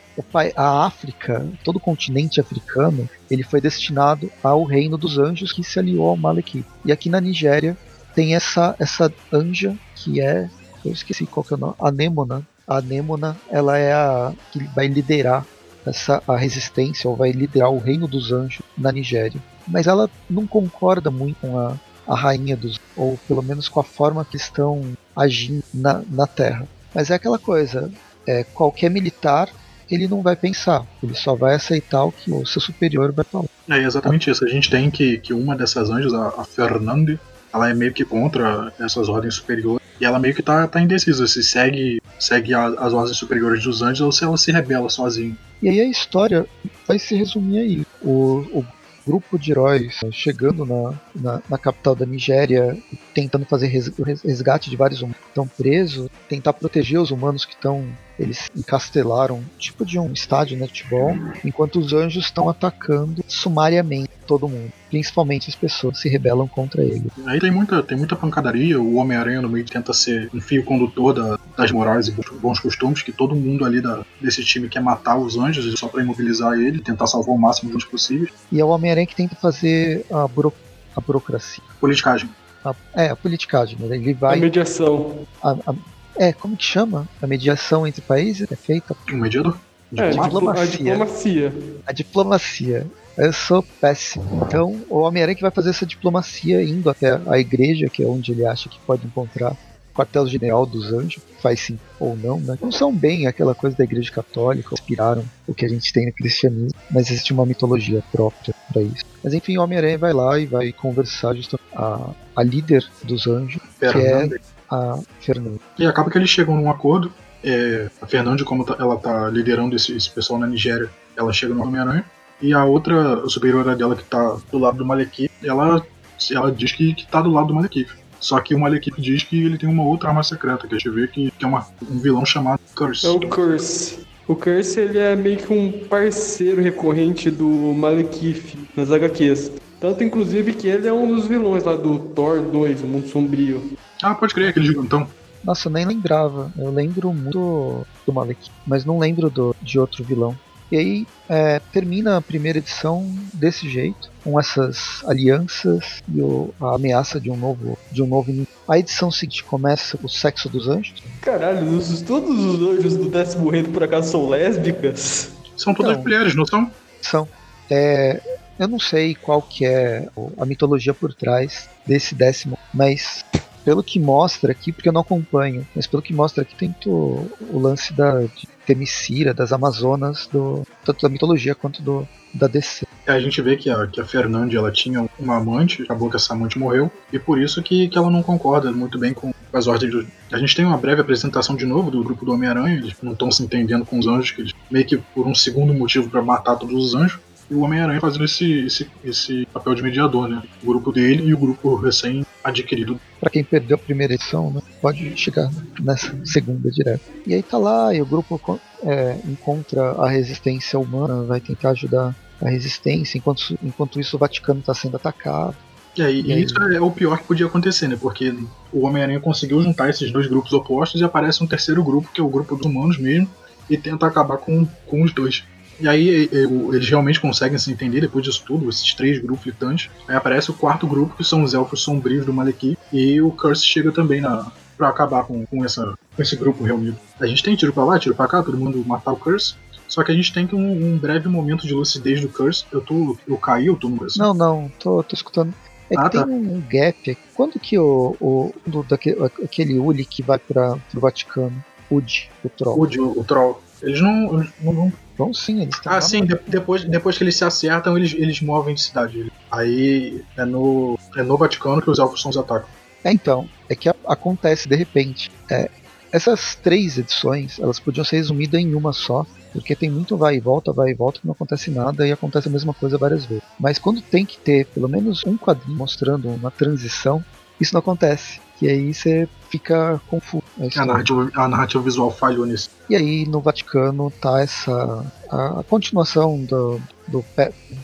[0.55, 5.79] a África, todo o continente africano, ele foi destinado ao reino dos anjos que se
[5.79, 6.65] aliou ao Malekith.
[6.85, 7.77] E aqui na Nigéria
[8.13, 10.49] tem essa, essa anja que é,
[10.89, 12.45] eu esqueci qual que é o nome, Anêmona.
[12.67, 15.45] A Anêmona, ela é a que vai liderar
[15.85, 19.41] essa a resistência ou vai liderar o reino dos anjos na Nigéria.
[19.67, 21.75] Mas ela não concorda muito com a,
[22.07, 24.81] a rainha dos, ou pelo menos com a forma que estão
[25.15, 26.67] agindo na, na Terra.
[26.93, 27.91] Mas é aquela coisa,
[28.27, 29.49] é, qualquer militar
[29.89, 33.45] ele não vai pensar, ele só vai aceitar o que o seu superior vai falar.
[33.69, 34.45] É exatamente isso.
[34.45, 37.19] A gente tem que, que uma dessas anjas, a, a Fernande,
[37.53, 39.80] ela é meio que contra essas ordens superiores.
[40.01, 43.83] E ela meio que tá, tá indecisa se segue, segue a- as ordens superiores dos
[43.83, 45.37] anjos ou se ela se rebela sozinha.
[45.61, 46.47] E aí a história
[46.87, 47.85] vai se resumir aí.
[48.01, 48.65] O, o,
[49.05, 52.77] grupo de heróis eh, chegando na, na, na capital da Nigéria,
[53.13, 53.91] tentando fazer res,
[54.23, 57.85] resgate de vários humanos que estão presos, tentar proteger os humanos que estão
[58.19, 64.11] eles encastelaram tipo de um estádio né, de futebol, enquanto os anjos estão atacando sumariamente
[64.27, 64.71] todo mundo.
[64.91, 67.07] Principalmente as pessoas se rebelam contra ele.
[67.25, 71.13] Aí tem muita, tem muita pancadaria, o Homem-Aranha no meio tenta ser um fio condutor
[71.13, 75.17] da, das morais e bons costumes, que todo mundo ali da, desse time quer matar
[75.17, 78.31] os anjos só para imobilizar ele, tentar salvar o máximo de anjos possíveis.
[78.51, 80.53] E é o Homem-Aranha que tenta fazer a, buro,
[80.95, 81.63] a burocracia.
[81.79, 82.29] Politicagem.
[82.63, 83.95] A, é, a politicagem, né?
[83.95, 84.37] Ele vai.
[84.37, 85.25] A mediação.
[85.41, 85.75] A, a,
[86.17, 87.07] é, como que chama?
[87.21, 88.95] A mediação entre países é feita?
[89.11, 89.57] O mediador?
[89.97, 90.63] É, a diplomacia.
[90.63, 91.53] A diplomacia.
[91.87, 92.87] A diplomacia.
[93.17, 94.45] Eu sou péssimo.
[94.47, 98.31] Então, o Homem-Aranha que vai fazer essa diplomacia indo até a igreja, que é onde
[98.31, 102.57] ele acha que pode encontrar o quartel-general dos anjos, faz sim ou não, né?
[102.61, 106.13] Não são bem aquela coisa da igreja católica, inspiraram o que a gente tem no
[106.13, 109.03] cristianismo, mas existe uma mitologia própria para isso.
[109.21, 113.61] Mas enfim, o Homem-Aranha vai lá e vai conversar justamente a, a líder dos anjos,
[113.77, 114.39] Fernanda.
[114.39, 115.59] que é a Fernanda.
[115.77, 117.11] E acaba que eles chegam num acordo.
[117.43, 121.53] É, a Fernanda, como tá, ela tá liderando esse, esse pessoal na Nigéria, ela chega
[121.53, 122.05] no Homem-Aranha.
[122.41, 125.85] E a outra superiora dela, que tá do lado do Malekith, ela,
[126.31, 127.89] ela diz que, que tá do lado do Malekith.
[128.19, 130.89] Só que o Malekith diz que ele tem uma outra arma secreta, que a gente
[130.89, 133.05] vê que, que é uma, um vilão chamado Curse.
[133.05, 133.99] É o Curse.
[134.27, 139.51] O Curse ele é meio que um parceiro recorrente do Malekith nas HQs.
[139.79, 143.75] Tanto inclusive que ele é um dos vilões lá do Thor 2, o Mundo Sombrio.
[144.01, 145.07] Ah, pode crer, aquele gigantão.
[145.43, 146.51] Nossa, eu nem lembrava.
[146.57, 150.37] Eu lembro muito do Malekith, mas não lembro do, de outro vilão.
[150.71, 156.75] E aí é, termina a primeira edição desse jeito, com essas alianças e o, a
[156.75, 158.31] ameaça de um novo de um novo
[158.65, 161.03] A edição seguinte começa com o sexo dos anjos.
[161.21, 165.31] Caralho, os, todos os anjos do décimo reino por acaso são lésbicas?
[165.57, 166.03] São todas Não.
[166.03, 166.71] mulheres, não são?
[167.01, 167.27] São.
[167.69, 168.21] É,
[168.57, 173.25] eu não sei qual que é a mitologia por trás desse décimo, mas
[173.63, 177.29] pelo que mostra aqui, porque eu não acompanho, mas pelo que mostra aqui tem o,
[177.49, 182.85] o lance da de Temicira, das Amazonas, do, tanto da mitologia quanto do, da DC.
[183.05, 186.15] É, a gente vê que a, que a Fernande ela tinha uma amante, acabou que
[186.15, 189.67] essa amante morreu, e por isso que, que ela não concorda muito bem com as
[189.67, 190.07] ordens do.
[190.31, 193.31] A gente tem uma breve apresentação de novo do grupo do Homem-Aranha, eles não estão
[193.31, 196.55] se entendendo com os anjos, que eles meio que por um segundo motivo para matar
[196.55, 197.19] todos os anjos.
[197.51, 200.41] E o Homem-Aranha fazendo esse, esse, esse papel de mediador, né?
[200.63, 202.97] O grupo dele e o grupo recém-adquirido.
[203.19, 207.01] Para quem perdeu a primeira edição, né, pode chegar nessa segunda direto.
[207.27, 212.15] E aí tá lá, e o grupo é, encontra a resistência humana, vai tentar ajudar
[212.41, 215.57] a resistência, enquanto, enquanto isso o Vaticano está sendo atacado.
[215.97, 216.43] E, aí, e, aí?
[216.43, 217.97] isso é o pior que podia acontecer, né?
[217.99, 218.33] Porque
[218.71, 222.23] o Homem-Aranha conseguiu juntar esses dois grupos opostos e aparece um terceiro grupo, que é
[222.23, 223.29] o grupo dos humanos mesmo,
[223.69, 225.43] e tenta acabar com, com os dois.
[225.81, 229.89] E aí eles realmente conseguem se entender depois disso tudo, esses três grupos litantes.
[230.07, 233.65] Aí aparece o quarto grupo, que são os elfos sombrios do Malekith, e o Curse
[233.65, 236.97] chega também na para acabar com, com, essa, com esse grupo reunido.
[237.19, 239.53] A gente tem tiro pra lá, tiro pra cá, todo mundo matar o Curse.
[239.87, 242.65] Só que a gente tem que um, um breve momento de lucidez do Curse.
[242.71, 243.15] Eu tô.
[243.27, 244.17] Eu caí, eu tô no Curse?
[244.17, 245.53] Não, não, tô, tô escutando.
[245.89, 246.27] É que ah, tem tá.
[246.27, 247.17] um gap.
[247.35, 248.15] Quando que o.
[248.19, 251.63] o do, daquele, aquele Uli que vai para pro Vaticano?
[251.91, 252.79] Udi, o Troll.
[252.79, 253.61] Udi, o, o Troll.
[253.81, 254.93] Eles não, eles não vão.
[255.17, 258.75] Vão sim, eles Ah, sim, de, depois, depois que eles se acertam, eles, eles movem
[258.75, 259.31] de cidade.
[259.51, 262.69] Aí é no, é no Vaticano que os elfos são os atacam.
[263.03, 265.31] É, então, é que a, acontece de repente.
[265.49, 265.69] É,
[266.11, 270.39] essas três edições, elas podiam ser resumidas em uma só, porque tem muito vai e
[270.39, 273.43] volta, vai e volta, que não acontece nada e acontece a mesma coisa várias vezes.
[273.59, 277.23] Mas quando tem que ter pelo menos um quadrinho mostrando uma transição,
[277.59, 278.41] isso não acontece.
[278.61, 280.43] E aí você fica confuso.
[280.77, 282.69] A narrativa, a narrativa visual falhou nisso.
[282.89, 285.05] E aí no Vaticano tá essa.
[285.29, 287.23] a, a continuação do, do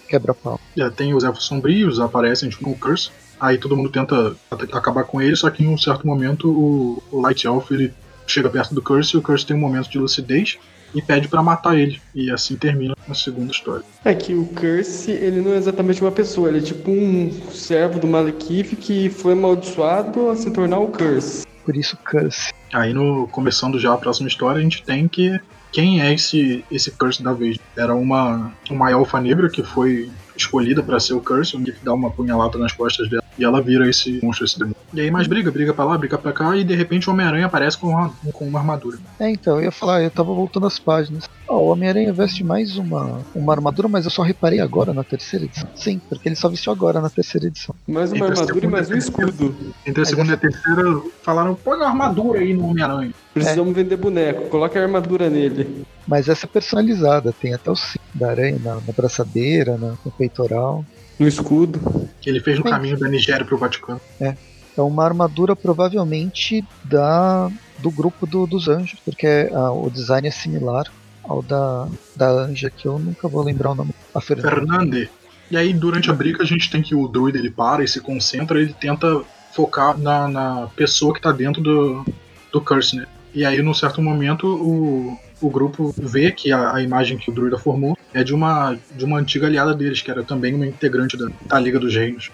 [0.07, 0.59] quebra-pau.
[0.77, 3.11] É, tem os elfos sombrios, aparecem junto com o Curse.
[3.39, 4.35] Aí todo mundo tenta
[4.73, 7.93] acabar com ele, só que em um certo momento o, o Light Elf ele
[8.25, 10.57] chega perto do Curse e o Curse tem um momento de lucidez
[10.95, 12.01] e pede para matar ele.
[12.15, 13.83] E assim termina a segunda história.
[14.03, 17.99] É que o Curse, ele não é exatamente uma pessoa, ele é tipo um servo
[17.99, 21.45] do Malekith que foi amaldiçoado a se tornar o Curse.
[21.67, 22.53] Por isso Curse.
[22.71, 25.37] Aí no começando já a próxima história, a gente tem que
[25.69, 27.59] quem é esse esse Curse da vez?
[27.75, 32.09] Era uma uma elfa negra que foi escolhida para ser o Curse, que dá uma
[32.09, 34.77] punhalada nas costas dela e ela vira esse monstro, esse demônio.
[34.93, 37.45] E aí mais briga, briga pra lá, briga pra cá, e de repente o Homem-Aranha
[37.45, 38.97] aparece com uma, com uma armadura.
[39.19, 41.29] É, então, eu ia falar, eu tava voltando às páginas.
[41.47, 45.45] Oh, o Homem-Aranha veste mais uma, uma armadura, mas eu só reparei agora na terceira
[45.45, 45.69] edição.
[45.75, 47.75] Sim, porque ele só vestiu agora na terceira edição.
[47.87, 49.55] Mais uma Entre armadura e mais um escudo.
[49.85, 53.13] Entre a segunda e a terceira, falaram, põe uma armadura aí no Homem-Aranha.
[53.33, 53.83] Precisamos é.
[53.83, 55.85] vender boneco, coloca a armadura nele.
[56.07, 60.11] Mas essa é personalizada, tem até o cinto da aranha na, na braçadeira, na, no
[60.11, 60.83] peitoral.
[61.19, 62.07] No escudo.
[62.21, 64.01] Que ele fez no caminho da Nigéria pro Vaticano.
[64.19, 67.49] É uma armadura provavelmente da
[67.79, 70.85] do grupo do- dos anjos, porque ah, o design é similar
[71.23, 73.91] ao da, da anja, que eu nunca vou lembrar o nome.
[74.15, 74.49] A Fernanda.
[74.49, 75.09] Fernande.
[75.51, 78.01] E aí, durante a briga, a gente tem que o druida ele para e se
[78.01, 79.21] concentra, ele tenta
[79.53, 82.03] focar na, na pessoa que tá dentro do,
[82.51, 83.05] do curse, né?
[83.33, 87.33] E aí, num certo momento, o, o grupo vê que a, a imagem que o
[87.33, 91.17] druida formou é de uma, de uma antiga aliada deles, que era também uma integrante
[91.17, 92.31] da, da Liga dos Reinos.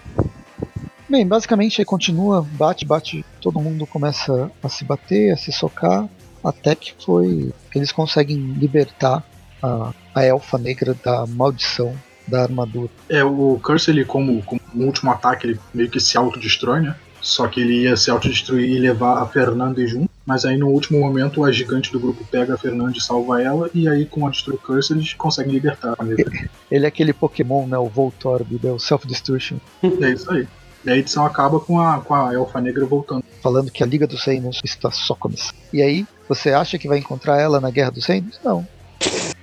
[1.10, 6.08] Bem, basicamente aí continua, bate, bate, todo mundo começa a se bater, a se socar,
[6.44, 9.24] até que foi eles conseguem libertar
[9.62, 11.96] a, a elfa negra da maldição
[12.28, 12.90] da armadura.
[13.10, 16.96] É, o Curse, ele, como, como um último ataque, ele meio que se autodestrói, né?
[17.22, 20.10] Só que ele ia se autodestruir e levar a Fernanda junto.
[20.26, 23.70] Mas aí no último momento a gigante do grupo pega a Fernanda e salva ela.
[23.74, 26.50] E aí com a Destru Curse eles conseguem libertar a negra.
[26.72, 30.48] Ele é aquele Pokémon, né, o Voltorb, né, o Self-Destruction, é isso aí.
[30.86, 33.24] E a edição acaba com a, com a Elfa Negra voltando.
[33.42, 35.56] falando que a Liga dos Reinos está só começando.
[35.72, 38.40] E aí, você acha que vai encontrar ela na Guerra dos Reinos?
[38.44, 38.68] Não.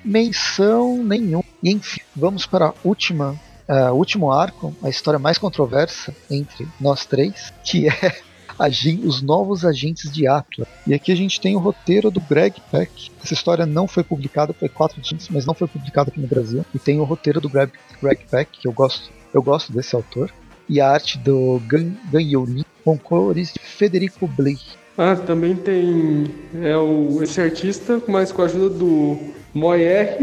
[0.05, 1.45] Menção nenhuma.
[1.63, 7.07] E enfim, vamos para a última, ah, último arco, a história mais controversa entre nós
[7.07, 8.21] três, que é
[9.05, 10.69] os novos agentes de Atlas.
[10.87, 13.11] E aqui a gente tem o roteiro do Greg Peck.
[13.23, 16.65] Essa história não foi publicada, foi quatro edições, mas não foi publicada aqui no Brasil.
[16.75, 20.31] E tem o roteiro do Greg, Greg Peck, que eu gosto, eu gosto desse autor.
[20.69, 24.79] E a arte do Gan, Gan Yolin, com cores de Federico Blake.
[24.99, 26.27] Ah, também tem
[26.63, 29.19] é o, esse artista, mas com a ajuda do
[29.55, 30.19] Moyer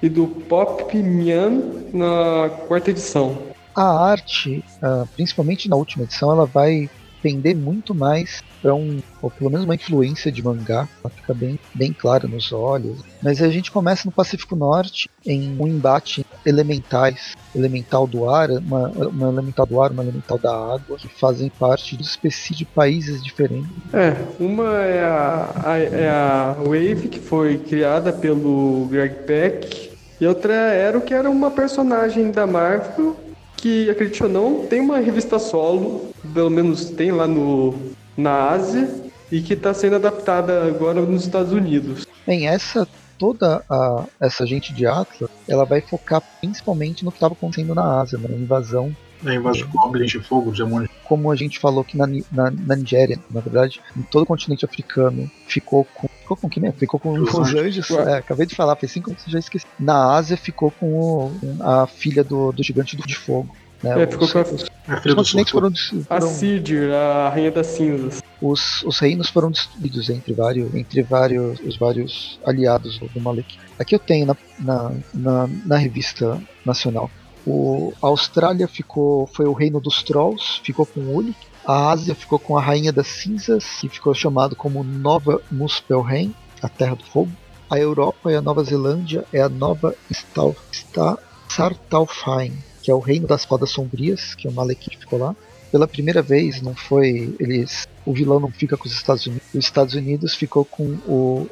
[0.00, 1.60] e do Pop Mian
[1.92, 3.36] na quarta edição.
[3.74, 6.88] A arte, ah, principalmente na última edição, ela vai
[7.22, 11.92] pender muito mais para um, ou pelo menos uma influência de mangá, fica bem, bem
[11.92, 13.00] clara nos olhos.
[13.22, 18.88] Mas a gente começa no Pacífico Norte em um embate elementais, elemental do ar, uma,
[18.88, 23.22] uma elemental do ar, uma elemental da água, que fazem parte de espécies de países
[23.22, 23.68] diferentes.
[23.92, 30.26] É, uma é a, a- é a Wave, que foi criada pelo Greg Peck, e
[30.26, 33.16] outra é a Arrow, que era uma personagem da Marvel,
[33.62, 37.72] que, acredite ou não, tem uma revista solo, pelo menos tem lá no,
[38.16, 38.92] na Ásia,
[39.30, 42.04] e que está sendo adaptada agora nos Estados Unidos.
[42.26, 47.34] Bem, essa toda a, essa gente de Atlas, ela vai focar principalmente no que estava
[47.34, 50.90] acontecendo na Ásia, na invasão A invasão de goblins de fogo, de demônios.
[51.04, 54.64] como a gente falou que na, na, na Nigéria, na verdade, em todo o continente
[54.64, 56.08] africano, ficou com.
[56.22, 56.78] Ficou com quem mesmo?
[56.78, 57.90] Ficou com Os os anjos.
[57.90, 59.66] É, acabei de falar, faz cinco minutos já esqueci.
[59.78, 63.54] Na Ásia ficou com o- a filha do, do gigante do, de fogo.
[63.82, 64.02] Né?
[64.02, 64.62] É, ficou os, com a, os
[65.04, 68.22] do continentes foram, dis- a foram- Cidir, a Rainha das Cinzas.
[68.40, 73.58] os, os reinos foram destruídos entre vários, entre vários, os vários aliados do, do Malek.
[73.78, 77.10] Aqui eu tenho na, na, na, na revista nacional.
[77.46, 81.36] O, a Austrália ficou, foi o reino dos Trolls, ficou com Ulik.
[81.64, 86.68] A Ásia ficou com a Rainha das Cinzas, que ficou chamado como Nova Muspelheim, a
[86.68, 87.32] Terra do Fogo.
[87.70, 92.52] A Europa e a Nova Zelândia é a Nova Stal, Sta, Sartalfheim,
[92.82, 95.34] que é o reino das Rodas Sombrias, que é o Malekith ficou lá
[95.72, 99.64] pela primeira vez não foi eles o vilão não fica com os Estados Unidos os
[99.64, 101.48] Estados Unidos ficou com o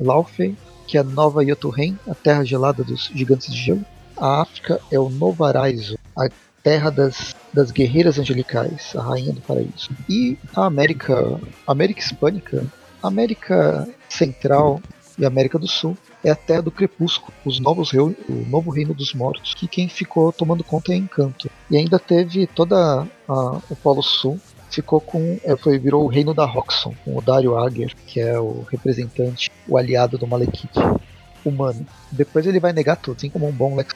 [0.00, 3.84] Laufey que é a Nova Jotunheim a terra gelada dos gigantes de gelo
[4.18, 6.28] a África é o Novo Araizo a
[6.62, 12.64] terra das, das guerreiras angelicais a rainha do paraíso e a América América Hispânica
[13.02, 14.80] América Central
[15.18, 18.14] e América do Sul é a terra do crepúsculo, os novos o
[18.48, 21.48] novo reino dos mortos, que quem ficou tomando conta é Encanto.
[21.70, 24.38] E ainda teve toda a- o Polo Sul
[24.70, 28.38] ficou com é, foi virou o reino da Roxxon, com o Dario Ager, que é
[28.38, 30.70] o representante, o aliado do Malekith
[31.48, 31.86] humano.
[32.10, 33.92] Depois ele vai negar tudo, assim como um bom Lex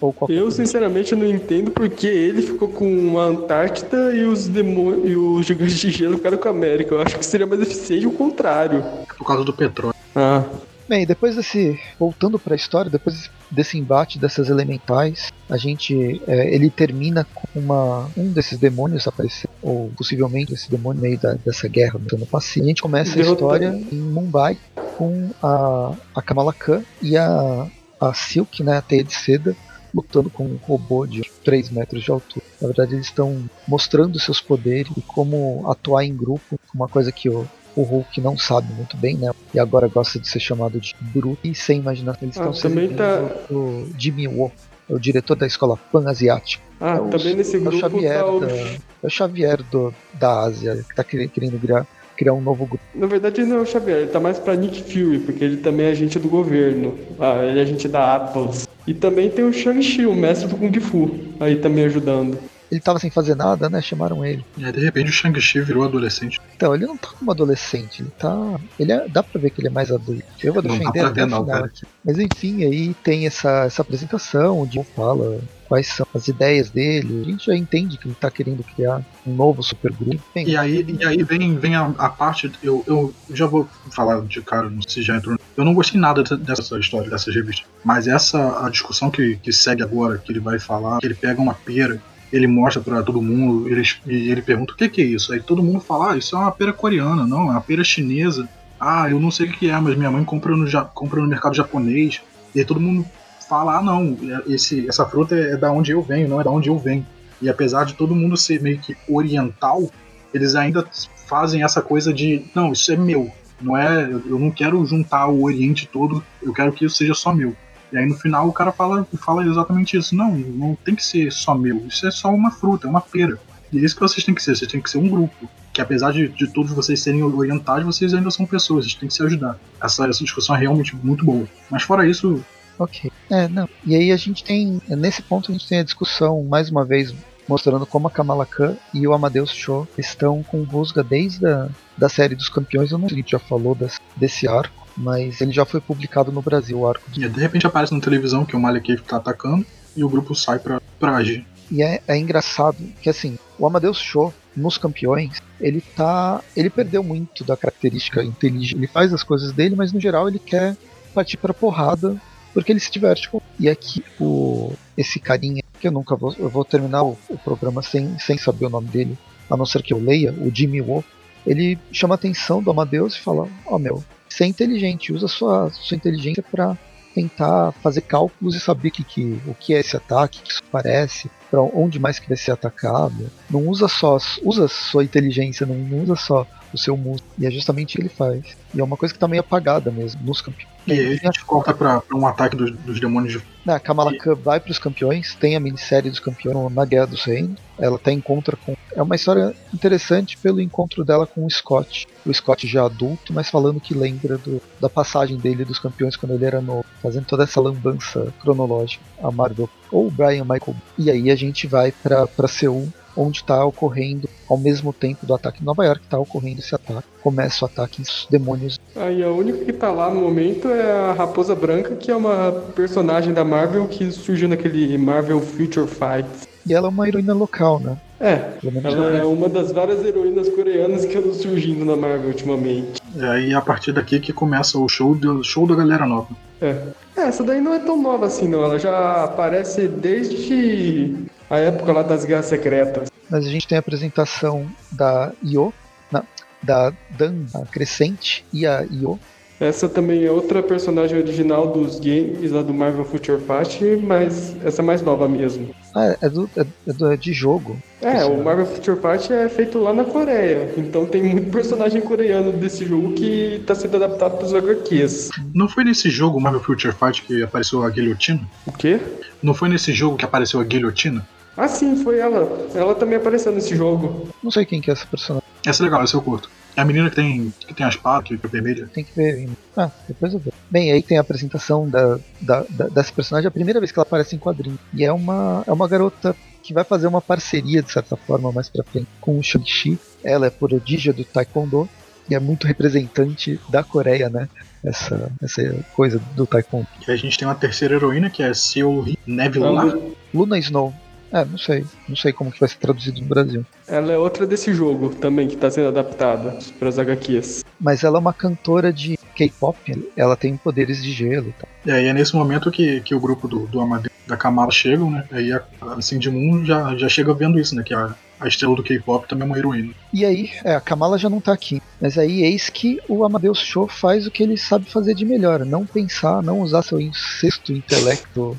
[0.00, 0.56] ou qualquer Eu, coisa.
[0.56, 5.78] sinceramente, não entendo porque ele ficou com a Antártida e os, demônios, e os gigantes
[5.78, 6.94] de gelo ficaram com a América.
[6.94, 8.82] Eu acho que seria mais eficiente o contrário.
[9.16, 9.94] Por causa do petróleo.
[10.14, 10.44] Ah,
[10.88, 11.78] Bem, depois desse.
[11.98, 16.20] Voltando para a história, depois desse embate dessas elementais, a gente.
[16.26, 21.18] é, ele termina com uma, um desses demônios aparecer, ou possivelmente esse demônio no meio
[21.18, 22.64] da, dessa guerra no passado.
[22.64, 24.58] A gente começa a história em Mumbai
[24.96, 27.66] com a, a Kamala Khan e a,
[28.00, 29.56] a Silk, né, a teia de seda,
[29.94, 32.44] lutando com um robô de 3 metros de altura.
[32.60, 37.28] Na verdade, eles estão mostrando seus poderes e como atuar em grupo, uma coisa que
[37.28, 39.30] o, o Hulk não sabe muito bem, né?
[39.54, 42.22] E agora gosta de ser chamado de bruto e sem imaginação.
[42.22, 44.52] Eles Ah, estão servindo tá- o Jimmy Woo,
[44.88, 46.62] o diretor da escola Pan-Asiática.
[46.80, 48.40] ah É o- também nesse é o grupo Xavier, tá o...
[48.40, 52.82] da, é o Xavier do, da Ásia, que tá querendo, virar, criar um novo grupo.
[52.94, 55.56] Na verdade, ele não é o Xavier, ele tá mais pra Nick Fury, porque ele
[55.58, 56.94] também é agente do governo.
[57.18, 58.64] Ah, ele é agente da Atlas.
[58.86, 61.08] E também tem o Shang-Chi, o mestre do Kung Fu,
[61.40, 62.36] aí também ajudando.
[62.72, 63.82] Ele tava sem fazer nada, né?
[63.82, 64.42] Chamaram ele.
[64.56, 66.40] E aí, de repente, o Shang-Chi virou adolescente.
[66.56, 68.58] Então, ele não tá como adolescente, ele tá.
[68.78, 69.06] Ele é...
[69.08, 70.22] dá pra ver que ele é mais adulto.
[70.42, 71.66] Eu vou Não dá defender até não, cara.
[71.66, 71.82] aqui.
[72.02, 77.20] Mas enfim, aí tem essa, essa apresentação, onde ele fala quais são as ideias dele.
[77.20, 80.22] A gente já entende que ele tá querendo criar um novo supergrupo.
[80.34, 82.50] Bem, E aí, e aí vem, vem a, a parte.
[82.62, 85.38] Eu, eu já vou falar de cara, não sei se já entrou.
[85.56, 87.66] Eu não gostei nada dessa- dessa história, dessa revista.
[87.84, 91.40] Mas essa a discussão que, que segue agora, que ele vai falar, que ele pega
[91.40, 92.00] uma pera,
[92.32, 95.32] ele mostra pra todo mundo, ele, e ele pergunta o que, que é isso.
[95.32, 98.48] Aí todo mundo fala, ah, isso é uma pera coreana, não, é uma pera chinesa.
[98.80, 101.54] Ah, eu não sei o que é, mas minha mãe compra no, compra no mercado
[101.54, 102.22] japonês.
[102.54, 103.04] E aí todo mundo
[103.48, 104.16] fala, ah não,
[104.46, 107.06] esse, essa fruta é da onde eu venho, não é da onde eu venho.
[107.40, 109.90] E apesar de todo mundo ser meio que oriental,
[110.32, 110.86] eles ainda
[111.26, 113.30] fazem essa coisa de, não, isso é meu.
[113.60, 117.32] Não é, eu não quero juntar o Oriente todo, eu quero que isso seja só
[117.32, 117.54] meu.
[117.92, 120.14] E aí no final o cara fala, fala exatamente isso.
[120.14, 123.38] Não, não tem que ser só meu, isso é só uma fruta, é uma pera.
[123.72, 125.48] E é isso que vocês têm que ser, vocês têm que ser um grupo.
[125.72, 129.14] Que apesar de, de todos vocês serem orientais, vocês ainda são pessoas, vocês têm que
[129.14, 129.58] se ajudar.
[129.82, 131.46] Essa, essa discussão é realmente muito boa.
[131.70, 132.44] Mas fora isso,
[132.78, 133.10] Ok.
[133.30, 133.68] É, não.
[133.86, 134.80] E aí a gente tem.
[134.88, 137.14] Nesse ponto a gente tem a discussão, mais uma vez,
[137.46, 142.08] mostrando como a Kamala Khan e o Amadeus Cho estão com rusga desde a da
[142.08, 142.90] série dos campeões.
[142.90, 146.42] Eu não sei se já falou das- desse arco, mas ele já foi publicado no
[146.42, 147.04] Brasil, o arco.
[147.16, 149.64] e de repente aparece na televisão que o Malekith tá atacando
[149.96, 151.46] e o grupo sai pra, pra agir.
[151.70, 156.42] E é, é engraçado que assim, o Amadeus Cho nos campeões, ele tá.
[156.54, 158.76] Ele perdeu muito da característica inteligente.
[158.76, 160.76] Ele faz as coisas dele, mas no geral ele quer
[161.14, 162.16] partir pra porrada
[162.52, 163.40] porque ele se diverte com.
[163.58, 166.34] E aqui o esse carinha, que eu nunca vou.
[166.38, 169.18] Eu vou terminar o, o programa sem, sem saber o nome dele,
[169.50, 171.04] a não ser que eu leia, o Jimmy Woo,
[171.46, 174.04] ele chama a atenção do Amadeus e fala, ó meu,
[174.40, 176.76] é inteligente, usa sua, sua inteligência pra
[177.14, 180.62] tentar fazer cálculos e saber que, que, o que é esse ataque, o que isso
[180.70, 183.30] parece, para onde mais que vai ser atacado.
[183.50, 187.32] Não usa só, usa sua inteligência, não, não usa só o seu músculo.
[187.38, 188.44] E é justamente o que ele faz.
[188.74, 190.72] E é uma coisa que tá meio apagada mesmo nos campeões.
[190.86, 194.16] E aí a gente corta pra, pra um ataque dos, dos demônios de A Kamala
[194.18, 197.56] Khan vai para os campeões, tem a minissérie dos campeões na Guerra dos Reinos.
[197.78, 198.74] Ela até encontra com.
[198.94, 202.06] É uma história interessante pelo encontro dela com o Scott.
[202.26, 206.34] O Scott já adulto, mas falando que lembra do- da passagem dele dos campeões quando
[206.34, 209.02] ele era novo, fazendo toda essa lambança cronológica.
[209.22, 210.76] A Marvel ou o Brian Michael.
[210.98, 215.62] E aí a gente vai para Seul, onde está ocorrendo, ao mesmo tempo do ataque
[215.62, 217.06] em Nova York, está ocorrendo esse ataque.
[217.22, 218.78] Começa o ataque dos demônios.
[218.96, 222.52] Aí a única que tá lá no momento é a Raposa Branca, que é uma
[222.74, 226.28] personagem da Marvel que surgiu naquele Marvel Future Fight.
[226.66, 227.96] E ela é uma heroína local, né?
[228.20, 232.28] É, Pelo menos ela é uma das várias heroínas coreanas que andam surgindo na Marvel
[232.28, 233.02] ultimamente.
[233.16, 236.28] E aí a partir daqui que começa o show, do, show da galera nova.
[236.60, 236.76] É.
[237.16, 238.62] É, essa daí não é tão nova assim, não.
[238.64, 241.16] Ela já aparece desde
[241.52, 243.08] a época lá das Guerras Secretas.
[243.30, 245.70] Mas a gente tem a apresentação da Io,
[246.10, 246.24] na-
[246.62, 249.20] da Dan, a Crescente e a Io.
[249.60, 254.80] Essa também é outra personagem original dos games lá do Marvel Future Fight, mas essa
[254.82, 255.72] é mais nova mesmo.
[255.94, 257.76] Ah, é, do, é, é do- é de jogo.
[258.00, 262.50] É, o Marvel Future Fight é feito lá na Coreia, então tem muito personagem coreano
[262.50, 265.28] desse jogo que tá sendo adaptado pros HQs.
[265.54, 268.40] Não foi nesse jogo Marvel Future Fight que apareceu a guilhotina?
[268.66, 268.98] O quê?
[269.42, 271.24] Não foi nesse jogo que apareceu a guilhotina?
[271.56, 272.48] Ah, sim, foi ela.
[272.74, 274.28] Ela também apareceu nesse jogo.
[274.42, 275.42] Não sei quem que é essa personagem.
[275.66, 276.50] Essa é legal, essa eu curto.
[276.76, 278.88] É a menina que tem, que tem as patas, que é vermelha.
[278.94, 279.52] Tem que ver ainda.
[279.76, 280.50] Ah, depois eu vejo.
[280.70, 283.98] Bem, aí tem a apresentação da, da, da- dessa personagem, é a primeira vez que
[283.98, 284.78] ela aparece em quadrinho.
[284.94, 288.70] E é uma, é uma garota que vai fazer uma parceria, de certa forma, mais
[288.70, 289.98] pra frente, com o Shang-Chi.
[290.24, 291.86] Ela é prodígia do Taekwondo
[292.30, 294.48] e é muito representante da Coreia, né?
[294.82, 295.62] Essa, essa
[295.94, 296.86] coisa do Taekwondo.
[297.06, 299.94] E a gente tem uma terceira heroína, que é Seo Nevilar.
[300.32, 300.92] Luna Snow.
[301.32, 301.84] É, não sei.
[302.08, 303.64] Não sei como que vai ser traduzido no Brasil.
[303.88, 307.64] Ela é outra desse jogo também que tá sendo adaptada pras HQs.
[307.80, 310.10] Mas ela é uma cantora de K-pop.
[310.14, 311.68] Ela tem poderes de gelo e tal.
[311.86, 315.10] E aí é nesse momento que, que o grupo do, do Amadeus da Kamala chegam,
[315.10, 315.24] né?
[315.32, 317.82] Aí a, a Cindy Moon já, já chega vendo isso, né?
[317.82, 319.94] Que a, a estrela do K-pop também é uma heroína.
[320.12, 321.82] E aí, é, a Kamala já não tá aqui.
[322.00, 325.64] Mas aí eis que o Amadeus Cho faz o que ele sabe fazer de melhor.
[325.64, 328.56] Não pensar, não usar seu sexto intelecto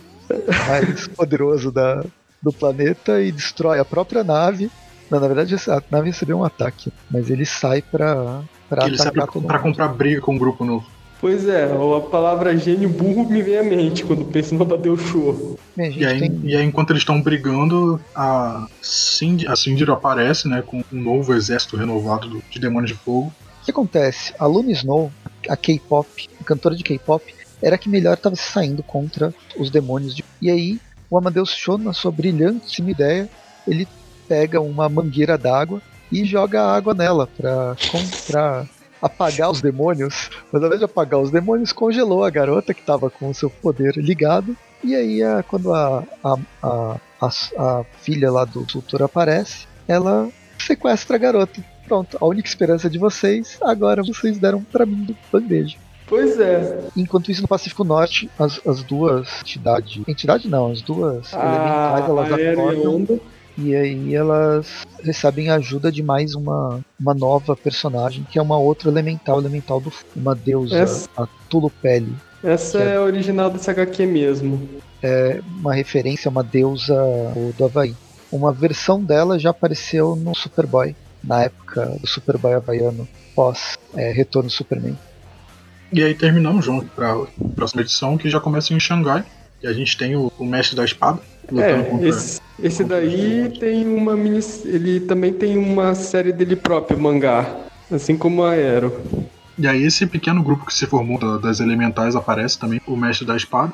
[0.67, 2.03] mais poderoso da,
[2.43, 4.69] do planeta e destrói a própria nave.
[5.09, 6.91] Não, na verdade, a nave recebeu um ataque.
[7.09, 9.63] Mas ele sai pra, pra ele sai atacar todo pra mundo.
[9.69, 10.85] comprar briga com o grupo novo.
[11.21, 15.57] Pois é, a palavra gênio burro me vem à mente quando penso no Amadeu Show.
[15.77, 16.41] Gente E aí, tem...
[16.43, 20.61] e aí, enquanto eles estão brigando, a Cindy, a Cindy aparece, né?
[20.61, 23.31] Com um novo exército renovado do- de demônios de fogo.
[23.61, 24.33] O que acontece?
[24.37, 25.09] A Luna Snow,
[25.47, 27.23] a K-pop, a cantora de K-pop,
[27.61, 30.13] era a que melhor estava se saindo contra os demônios.
[30.13, 30.25] De...
[30.41, 30.77] E aí,
[31.13, 33.29] o Amadeus Cho, na sua brilhantíssima ideia,
[33.67, 33.87] ele
[34.27, 35.79] pega uma mangueira d'água
[36.11, 38.65] e joga água nela para
[38.99, 40.31] apagar os demônios.
[40.51, 43.47] Mas ao invés de apagar os demônios, congelou a garota que estava com o seu
[43.47, 44.57] poder ligado.
[44.83, 51.15] E aí, a, quando a, a, a, a, filha lá do doutor aparece, ela sequestra
[51.15, 51.63] a garota.
[51.85, 55.77] Pronto, a única esperança de vocês, agora vocês deram para mim do bandeja.
[56.07, 56.79] Pois é.
[56.95, 60.01] Enquanto isso, no Pacífico Norte, as, as duas entidades.
[60.07, 63.19] Entidade não, as duas a, elementais elas acordam.
[63.57, 68.89] E aí elas recebem ajuda de mais uma, uma nova personagem, que é uma outra
[68.89, 71.09] elemental, elemental do uma deusa, Essa...
[71.15, 72.13] a Tulupele.
[72.43, 74.67] Essa é, é original desse HQ mesmo.
[75.01, 76.95] É uma referência a uma deusa
[77.57, 77.95] do Havaí.
[78.31, 84.49] Uma versão dela já apareceu no Superboy, na época do Superboy havaiano, pós é, Retorno
[84.49, 84.97] do Superman.
[85.93, 87.25] E aí terminamos junto para a
[87.55, 89.23] próxima edição, que já começa em Xangai.
[89.61, 91.21] E a gente tem o, o Mestre da Espada.
[91.55, 94.39] É, contra, esse, esse daí tem uma mini.
[94.65, 97.47] Ele também tem uma série dele próprio, mangá.
[97.91, 98.91] Assim como a Aero.
[99.57, 103.37] E aí esse pequeno grupo que se formou das elementais aparece também, o Mestre da
[103.37, 103.71] Espada.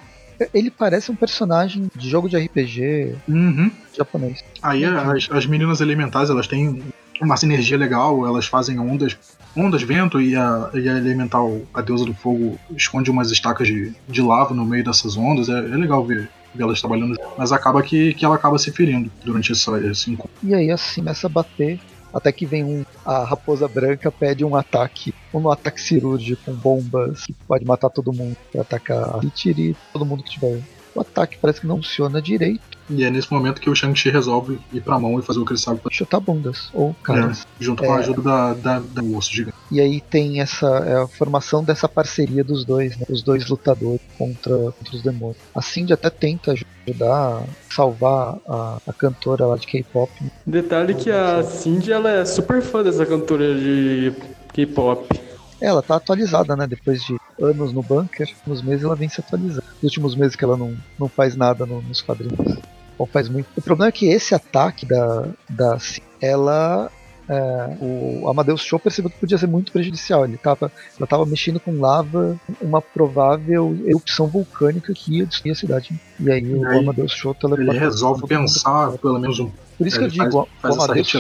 [0.54, 3.72] Ele parece um personagem de jogo de RPG uhum.
[3.98, 4.44] japonês.
[4.62, 6.82] Aí as, as meninas elementais, elas têm
[7.22, 9.18] uma sinergia legal, elas fazem ondas,
[9.60, 13.94] ondas, vento e a, e a elemental, a deusa do fogo, esconde umas estacas de,
[14.08, 15.50] de lava no meio dessas ondas.
[15.50, 19.12] É, é legal ver, ver elas trabalhando, mas acaba que, que ela acaba se ferindo
[19.24, 20.32] durante essa, esse encontro.
[20.44, 21.80] E aí assim começa a bater.
[22.12, 22.84] Até que vem um.
[23.06, 25.14] A raposa branca pede um ataque.
[25.32, 28.36] Um ataque cirúrgico com bombas que pode matar todo mundo.
[28.52, 30.60] Pra atacar e tirar todo mundo que tiver
[31.00, 32.78] o ataque parece que não funciona direito.
[32.90, 35.54] E é nesse momento que o Shang-Chi resolve ir pra mão e fazer o que
[35.54, 35.96] ele sabe fazer.
[35.96, 37.44] Chutar bundas, ou caras.
[37.44, 37.88] É, junto é...
[37.88, 38.00] com a é.
[38.00, 39.56] ajuda da, da, da osso gigante.
[39.72, 43.06] E aí tem essa é a formação dessa parceria dos dois, né?
[43.10, 45.38] Os dois lutadores contra, contra os demônios.
[45.56, 50.12] A Cindy até tenta ajudar a salvar a, a cantora lá de K-pop.
[50.46, 54.14] Detalhe que a Cindy ela é super fã dessa cantora de
[54.52, 55.29] K-pop.
[55.62, 56.66] Ela tá atualizada, né?
[56.66, 59.64] Depois de anos no bunker, nos meses ela vem se atualizando.
[59.76, 62.58] Nos últimos meses que ela não, não faz nada no, nos quadrinhos.
[62.98, 63.48] Ou faz muito.
[63.56, 65.78] O problema é que esse ataque da, da
[66.22, 66.92] ela
[67.30, 70.26] é, o Amadeus Show percebeu que podia ser muito prejudicial.
[70.26, 75.56] Ele tava, ela estava mexendo com lava, uma provável erupção vulcânica que ia destruir a
[75.56, 76.00] cidade.
[76.20, 79.52] E aí, o Amadeus Show Ele resolve pensar pelo menos um.
[79.78, 81.12] Por isso que eu digo, faz, faz o Amadeus.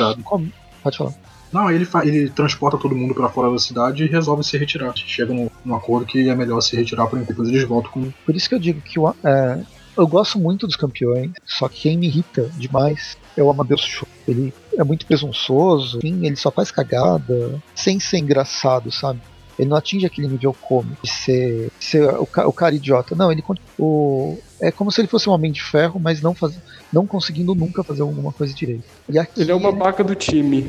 [0.81, 1.13] Pode falar.
[1.51, 4.93] Não, ele, ele transporta todo mundo para fora da cidade e resolve se retirar.
[4.95, 7.29] Chega num, num acordo que é melhor se retirar por enquanto.
[7.29, 8.11] Depois eles voltam com.
[8.25, 9.59] Por isso que eu digo que o, é,
[9.97, 14.07] eu gosto muito dos campeões, só que quem me irrita demais é o Amadeus Show.
[14.27, 19.19] Ele é muito presunçoso, enfim, ele só faz cagada, sem ser engraçado, sabe?
[19.57, 23.13] Ele não atinge aquele nível cômico de ser, ser o, o, cara idiota.
[23.13, 23.43] Não, ele
[23.77, 26.57] o, é como se ele fosse um homem de ferro, mas não, faz,
[26.93, 28.85] não conseguindo nunca fazer alguma coisa direito.
[29.35, 30.65] ele é uma baca do time.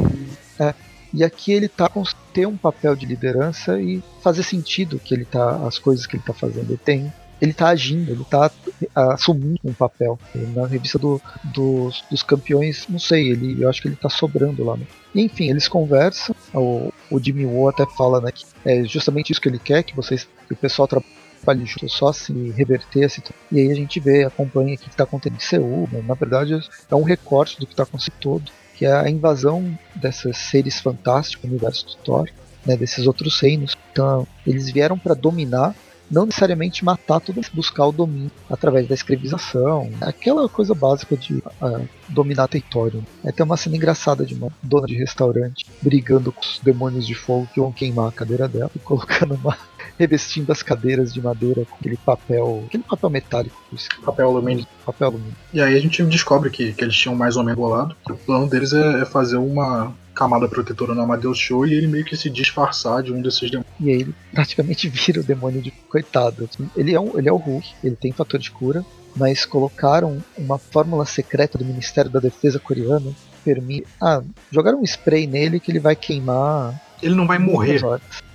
[0.61, 0.75] É,
[1.13, 5.25] e aqui ele tá com ter um papel de liderança e fazer sentido que ele
[5.25, 6.71] tá as coisas que ele tá fazendo.
[6.71, 8.51] Ele tem ele tá agindo, ele tá
[8.95, 10.19] assumindo um papel.
[10.55, 14.63] Na revista do, dos, dos campeões, não sei, ele, eu acho que ele tá sobrando
[14.63, 14.77] lá.
[14.77, 14.87] Né?
[15.15, 19.49] Enfim, eles conversam, o, o Jimmy Woo até fala né, que é justamente isso que
[19.49, 23.43] ele quer, que vocês que o pessoal trabalhe junto, só se reverter situação.
[23.51, 26.03] E aí a gente vê, acompanha o que está acontecendo em Seul, né?
[26.07, 30.39] na verdade é um recorte do que está acontecendo todo que é a invasão desses
[30.39, 32.31] seres fantásticos no universo do Thor,
[32.65, 33.77] né, desses outros reinos.
[33.93, 35.75] Então, eles vieram para dominar,
[36.11, 37.21] não necessariamente matar
[37.53, 43.05] buscar o domínio através da escravização, aquela coisa básica de uh, dominar território.
[43.23, 47.15] É tem uma cena engraçada de uma dona de restaurante brigando com os demônios de
[47.15, 49.59] fogo que vão queimar a cadeira dela e colocando uma
[50.01, 53.63] revestindo as cadeiras de madeira com aquele papel, aquele papel metálico.
[54.03, 54.67] Papel alumínio.
[54.87, 55.37] Papel alumínio.
[55.53, 57.95] E aí a gente descobre que, que eles tinham mais ou menos bolado.
[58.09, 62.05] O plano deles é, é fazer uma camada protetora no Amadeus Show e ele meio
[62.05, 63.75] que se disfarçar de um desses demônios.
[63.79, 66.49] E aí ele praticamente vira o demônio de coitado.
[66.75, 68.83] Ele é, um, ele é o Hulk, ele tem fator de cura,
[69.15, 73.87] mas colocaram uma fórmula secreta do Ministério da Defesa coreano permite.
[74.01, 76.81] Ah, jogaram um spray nele que ele vai queimar.
[77.03, 77.81] Ele não vai morrer.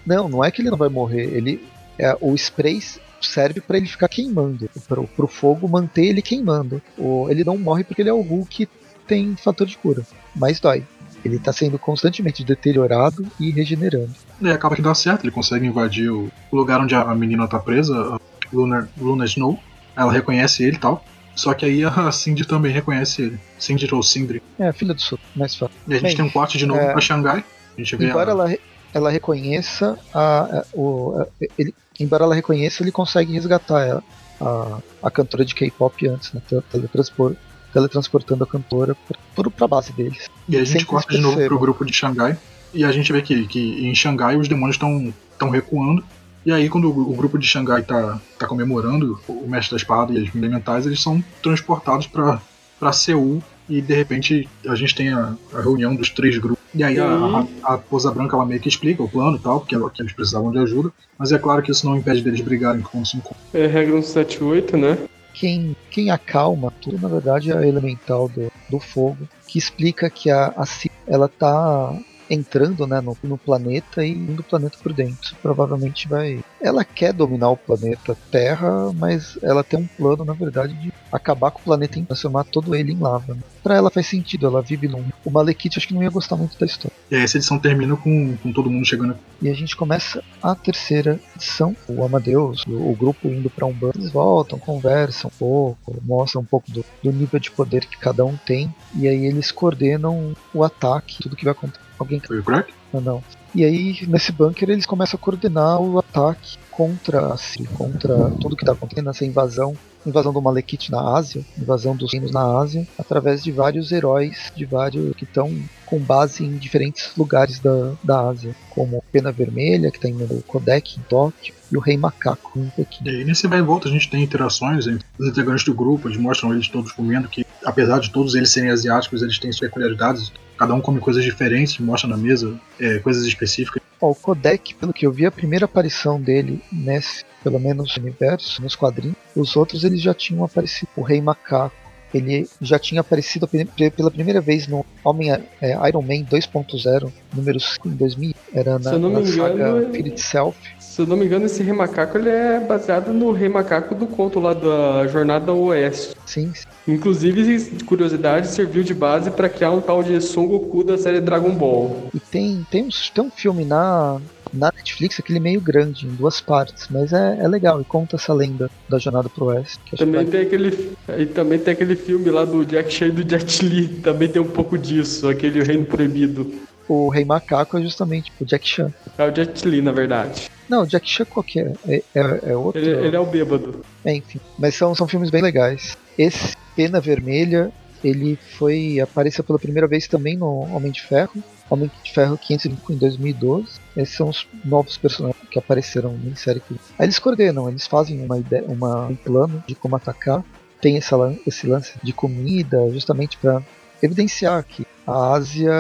[0.06, 1.26] Não, não é que ele não vai morrer.
[1.26, 1.64] Ele,
[1.98, 2.82] é, o spray
[3.22, 6.82] serve para ele ficar queimando, para o fogo manter ele queimando.
[6.98, 8.70] O, ele não morre porque ele é o Hulk que
[9.08, 10.04] tem fator de cura,
[10.36, 10.84] mas dói.
[11.24, 14.14] Ele está sendo constantemente deteriorado e regenerando.
[14.40, 17.96] E acaba que dá certo, ele consegue invadir o lugar onde a menina está presa,
[18.00, 18.20] a
[18.54, 19.60] Luna, Luna Snow.
[19.98, 21.04] Ela reconhece ele e tal.
[21.36, 23.40] Só que aí a Cindy também reconhece ele.
[23.58, 24.42] Cindy ou Sindri.
[24.60, 25.76] É, filha do Sul, mais fácil.
[25.88, 26.92] E a gente Bem, tem um quarto de novo é...
[26.92, 27.44] pra Xangai.
[27.76, 28.52] A gente vê embora ela...
[28.52, 28.60] ela
[28.96, 31.28] ela reconheça a, a o, a,
[31.60, 34.02] ele, embora ela reconheça, ele consegue resgatar
[34.40, 36.42] a, a cantora de K-pop antes, né?
[36.72, 37.36] Teletranspor,
[37.74, 38.96] teletransportando a cantora
[39.36, 40.30] para a base deles.
[40.48, 42.38] E a gente corta de novo pro grupo de Xangai.
[42.74, 46.04] E a gente vê que, que em Xangai os demônios estão recuando.
[46.46, 50.14] E aí, quando o, o, grupo de Xangai tá, tá comemorando o Mestre da Espada
[50.14, 53.42] e as elementais, eles são transportados para Seul.
[53.68, 56.64] E de repente a gente tem a, a reunião dos três grupos.
[56.74, 59.60] E aí a, a, a Posa Branca ela meio que explica o plano e tal,
[59.60, 60.92] porque ela, que eles precisavam de ajuda.
[61.18, 63.40] Mas é claro que isso não impede deles brigarem quando se encontram.
[63.54, 64.98] É regra 178, né?
[65.34, 70.30] Quem, quem acalma tudo, na verdade, é a elemental do, do fogo, que explica que
[70.30, 70.66] a, a
[71.08, 71.94] ela tá
[72.30, 75.36] entrando né, no, no, planeta e indo o planeta por dentro.
[75.42, 76.44] Provavelmente vai.
[76.62, 81.52] Ela quer dominar o planeta Terra, mas ela tem um plano, na verdade, de acabar
[81.52, 83.34] com o planeta e transformar todo ele em lava.
[83.34, 83.42] Né?
[83.64, 85.06] Pra ela faz sentido, ela vive num.
[85.24, 86.96] O Malekith acho que não ia gostar muito da história.
[87.10, 89.18] E essa edição termina com, com todo mundo chegando.
[89.42, 91.76] E a gente começa a terceira edição.
[91.88, 93.98] O Amadeus, o, o grupo indo pra um banco.
[93.98, 98.26] Eles voltam, conversam um pouco, mostram um pouco do, do nível de poder que cada
[98.26, 98.74] um tem.
[98.96, 102.74] E aí eles coordenam o ataque, tudo que vai acontecer Alguém Foi o Crack?
[102.94, 103.24] Não, não.
[103.54, 108.56] E aí, nesse bunker, eles começam a coordenar o ataque contra a Síria, contra tudo
[108.56, 112.86] que está acontecendo, essa invasão, invasão do Malekith na Ásia, invasão dos reinos na Ásia,
[113.00, 118.28] através de vários heróis, de vários que estão com base em diferentes lugares da, da
[118.28, 122.60] Ásia, como Pena Vermelha, que está indo no Kodek em Tóquio, e o Rei Macaco
[122.60, 123.06] em Pequim.
[123.06, 126.10] E aí, nesse vai e volta, a gente tem interações entre os integrantes do grupo,
[126.10, 129.70] eles mostram eles todos comendo, que apesar de todos eles serem asiáticos, eles têm suas
[129.70, 133.82] peculiaridades, cada um come coisas diferentes, mostra na mesa é, coisas específicas.
[134.00, 138.62] O Kodek, pelo que eu vi, a primeira aparição dele nesse, pelo menos no universo,
[138.62, 140.90] nos quadrinhos, os outros eles já tinham aparecido.
[140.96, 141.76] O Rei Macaco,
[142.16, 147.88] ele já tinha aparecido pela primeira vez no Homem é, Iron Man 2.0, número 5
[147.88, 148.34] em 2000.
[148.54, 150.58] Era na, na saga Fear Itself.
[150.80, 154.08] Se eu não me engano, esse Rei Macaco ele é baseado no Rei Macaco do
[154.08, 156.16] conto lá da Jornada Oeste.
[156.26, 156.54] Sim.
[156.54, 156.66] sim.
[156.88, 161.54] Inclusive, curiosidade, serviu de base para criar um tal de Son Goku da série Dragon
[161.54, 162.10] Ball.
[162.14, 164.22] E tem, tem, um, tem um filme na,
[164.56, 168.34] na Netflix, aquele meio grande, em duas partes, mas é, é legal e conta essa
[168.34, 169.80] lenda da jornada pro oeste.
[169.98, 173.66] Também tem aquele e também tem aquele filme lá do Jack Chan e do Jet
[173.66, 176.52] Li, também tem um pouco disso, aquele Reino Proibido.
[176.88, 178.94] O Rei Macaco é justamente o Jack Chan.
[179.18, 180.50] É o Jet Li, na verdade.
[180.70, 181.74] Não, o Jack Chan qualquer.
[181.88, 182.82] É, é, é outro.
[182.82, 183.82] Ele, ele, é o bêbado.
[184.04, 184.40] É, enfim.
[184.58, 185.98] Mas são, são filmes bem legais.
[186.18, 187.72] Esse, Pena Vermelha,
[188.04, 189.00] ele foi.
[189.00, 191.44] apareceu pela primeira vez também no Homem de Ferro.
[191.70, 193.68] Homem de Ferro 505 em 2012.
[193.98, 196.62] Esses são os novos personagens que apareceram em série.
[196.98, 200.44] Aí eles coordenam, eles fazem uma ideia, uma, um plano de como atacar.
[200.82, 201.16] Tem esse,
[201.48, 203.64] esse lance de comida, justamente para
[204.02, 205.74] evidenciar que a Ásia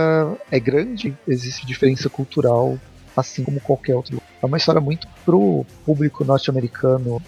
[0.52, 2.80] é grande, existe diferença cultural
[3.16, 4.22] assim como qualquer outro.
[4.42, 7.22] É uma história muito pro público norte-americano,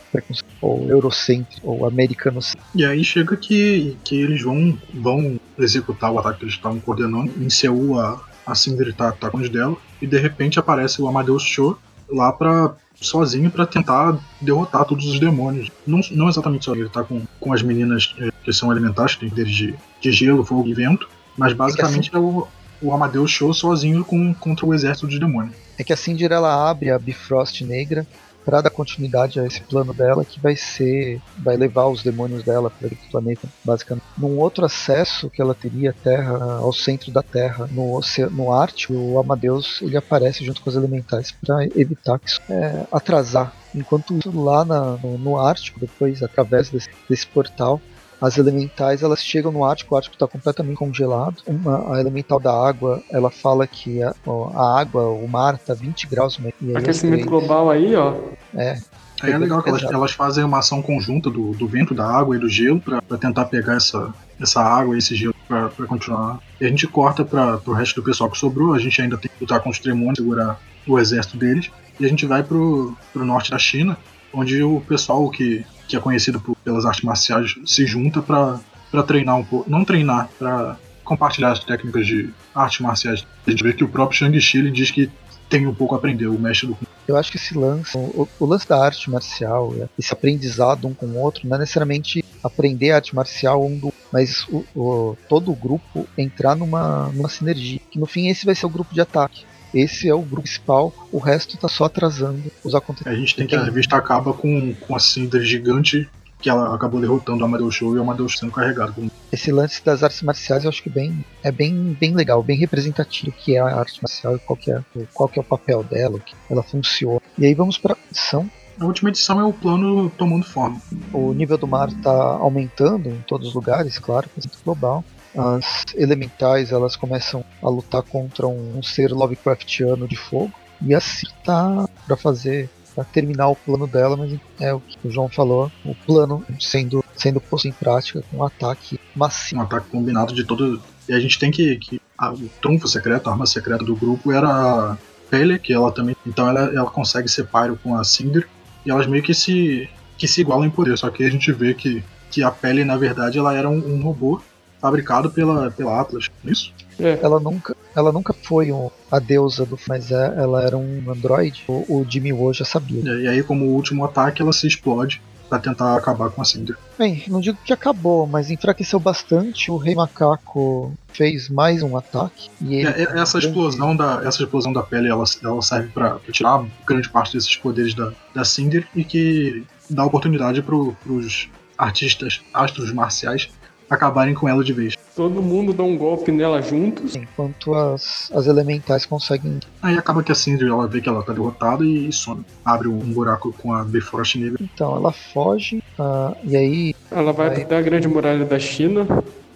[0.61, 2.39] ou eurocêntrico, ou americano.
[2.75, 7.31] E aí chega que, que eles vão, vão executar o ataque que eles estavam coordenando.
[7.41, 11.07] Em Seul, a, a Cinder tá, tá com os dela, e de repente aparece o
[11.07, 11.77] Amadeus Cho
[12.09, 15.69] lá pra sozinho para tentar derrotar todos os demônios.
[15.85, 19.21] Não, não exatamente só ele tá com, com as meninas eh, que são elementares, que
[19.21, 22.47] tem poderes de, de gelo, fogo e vento, mas basicamente é, assim, é o,
[22.81, 25.55] o Amadeus Show sozinho com, contra o exército de demônios.
[25.77, 28.07] É que a Cinder ela abre a Bifrost negra
[28.47, 32.69] para dar continuidade a esse plano dela que vai ser vai levar os demônios dela
[32.69, 34.05] para o planeta basicamente.
[34.17, 37.99] Num outro acesso que ela teria à Terra ao centro da Terra no
[38.31, 42.85] no Ártico o Amadeus ele aparece junto com os elementais para evitar que isso é,
[42.89, 43.53] atrasar.
[43.75, 47.81] Enquanto isso lá na, no, no Ártico depois através desse, desse portal
[48.21, 51.41] as elementais elas chegam no Ártico, o Ártico está completamente congelado.
[51.45, 54.13] Uma, a elemental da água, ela fala que a,
[54.53, 56.39] a água, o mar está 20 graus.
[56.75, 58.15] Aquecimento global aí, ó.
[58.55, 58.79] É.
[59.21, 62.35] Aí é legal que elas, elas, fazem uma ação conjunta do, do vento, da água
[62.35, 66.39] e do gelo para tentar pegar essa, essa água e esse gelo para continuar.
[66.61, 68.73] E a gente corta para o resto do pessoal que sobrou.
[68.73, 71.71] A gente ainda tem que lutar com os tremores, segurar o exército deles.
[71.99, 73.97] E a gente vai pro, pro norte da China,
[74.31, 79.35] onde o pessoal que que é conhecido por, pelas artes marciais, se junta para treinar
[79.35, 79.69] um pouco.
[79.69, 83.25] Não treinar, para compartilhar as técnicas de artes marciais.
[83.45, 85.09] A gente vê que o próprio Shang-Chi diz que
[85.49, 86.77] tem um pouco a aprender, o mestre do
[87.07, 91.05] Eu acho que esse lance, o, o, lance da arte marcial, esse aprendizado um com
[91.05, 95.55] o outro, não é necessariamente aprender arte marcial um do mas o, o, todo o
[95.55, 97.79] grupo entrar numa, numa sinergia.
[97.91, 99.45] Que no fim esse vai ser o grupo de ataque.
[99.77, 103.15] Esse é o grupo principal, o resto tá só atrasando os acontecimentos.
[103.15, 106.09] A gente tem que a revista acaba com, com a Cinder gigante
[106.39, 109.11] que ela acabou derrotando o Amadeus Show e o Amadeus sendo carregado.
[109.31, 113.31] esse lance das artes marciais eu acho que bem, é bem, bem legal, bem representativo
[113.31, 114.81] que é a arte marcial e qual que é,
[115.13, 117.21] qual que é o papel dela, que ela funciona.
[117.37, 118.49] E aí vamos para a edição.
[118.79, 120.79] A última edição é o plano tomando forma.
[121.11, 125.03] O nível do mar está aumentando em todos os lugares, claro, aquecimento global.
[125.37, 131.27] As elementais elas começam a lutar contra um, um ser Lovecraftiano de fogo e assim
[131.43, 135.71] tá para fazer para terminar o plano dela, mas é o que o João falou,
[135.85, 139.61] o plano sendo sendo posto em prática com um ataque massivo.
[139.61, 140.81] Um ataque combinado de todo.
[141.09, 141.75] E a gente tem que.
[141.77, 144.97] que a, o trunfo secreto, a arma secreta do grupo era a
[145.29, 146.15] Pele, que ela também.
[146.25, 148.47] Então ela, ela consegue ser pyro com a Cinder.
[148.85, 149.89] E elas meio que se.
[150.17, 150.97] que se igualam em poder.
[150.97, 154.01] Só que a gente vê que, que a Pele, na verdade, ela era um, um
[154.01, 154.41] robô
[154.79, 156.73] fabricado pela, pela Atlas, é isso?
[156.99, 157.19] É.
[157.21, 161.63] Ela nunca, ela nunca foi um, a deusa do mas é, ela era um androide.
[161.67, 163.01] O, o Jimmy Woo já sabia.
[163.11, 166.77] É, e aí, como último ataque, ela se explode para tentar acabar com a Cinder.
[166.97, 169.71] Bem, não digo que acabou, mas enfraqueceu bastante.
[169.71, 172.49] O Rei Macaco fez mais um ataque.
[172.61, 177.09] E é, essa explosão da essa explosão da pele, ela, ela serve para tirar grande
[177.09, 181.47] parte desses poderes da, da Cinder e que dá oportunidade para os
[181.77, 183.49] artistas astros marciais
[183.89, 184.95] acabarem com ela de vez.
[185.15, 187.15] Todo mundo dá um golpe nela juntos.
[187.15, 189.59] Enquanto as, as elementais conseguem.
[189.81, 192.45] Aí acaba que a Cinder ela vê que ela tá derrotada e, e some.
[192.63, 194.59] Abre um, buraco com a Bifrost negra.
[194.61, 196.95] Então, ela foge uh, e aí.
[197.09, 199.07] Ela vai, vai até a Grande Muralha da China.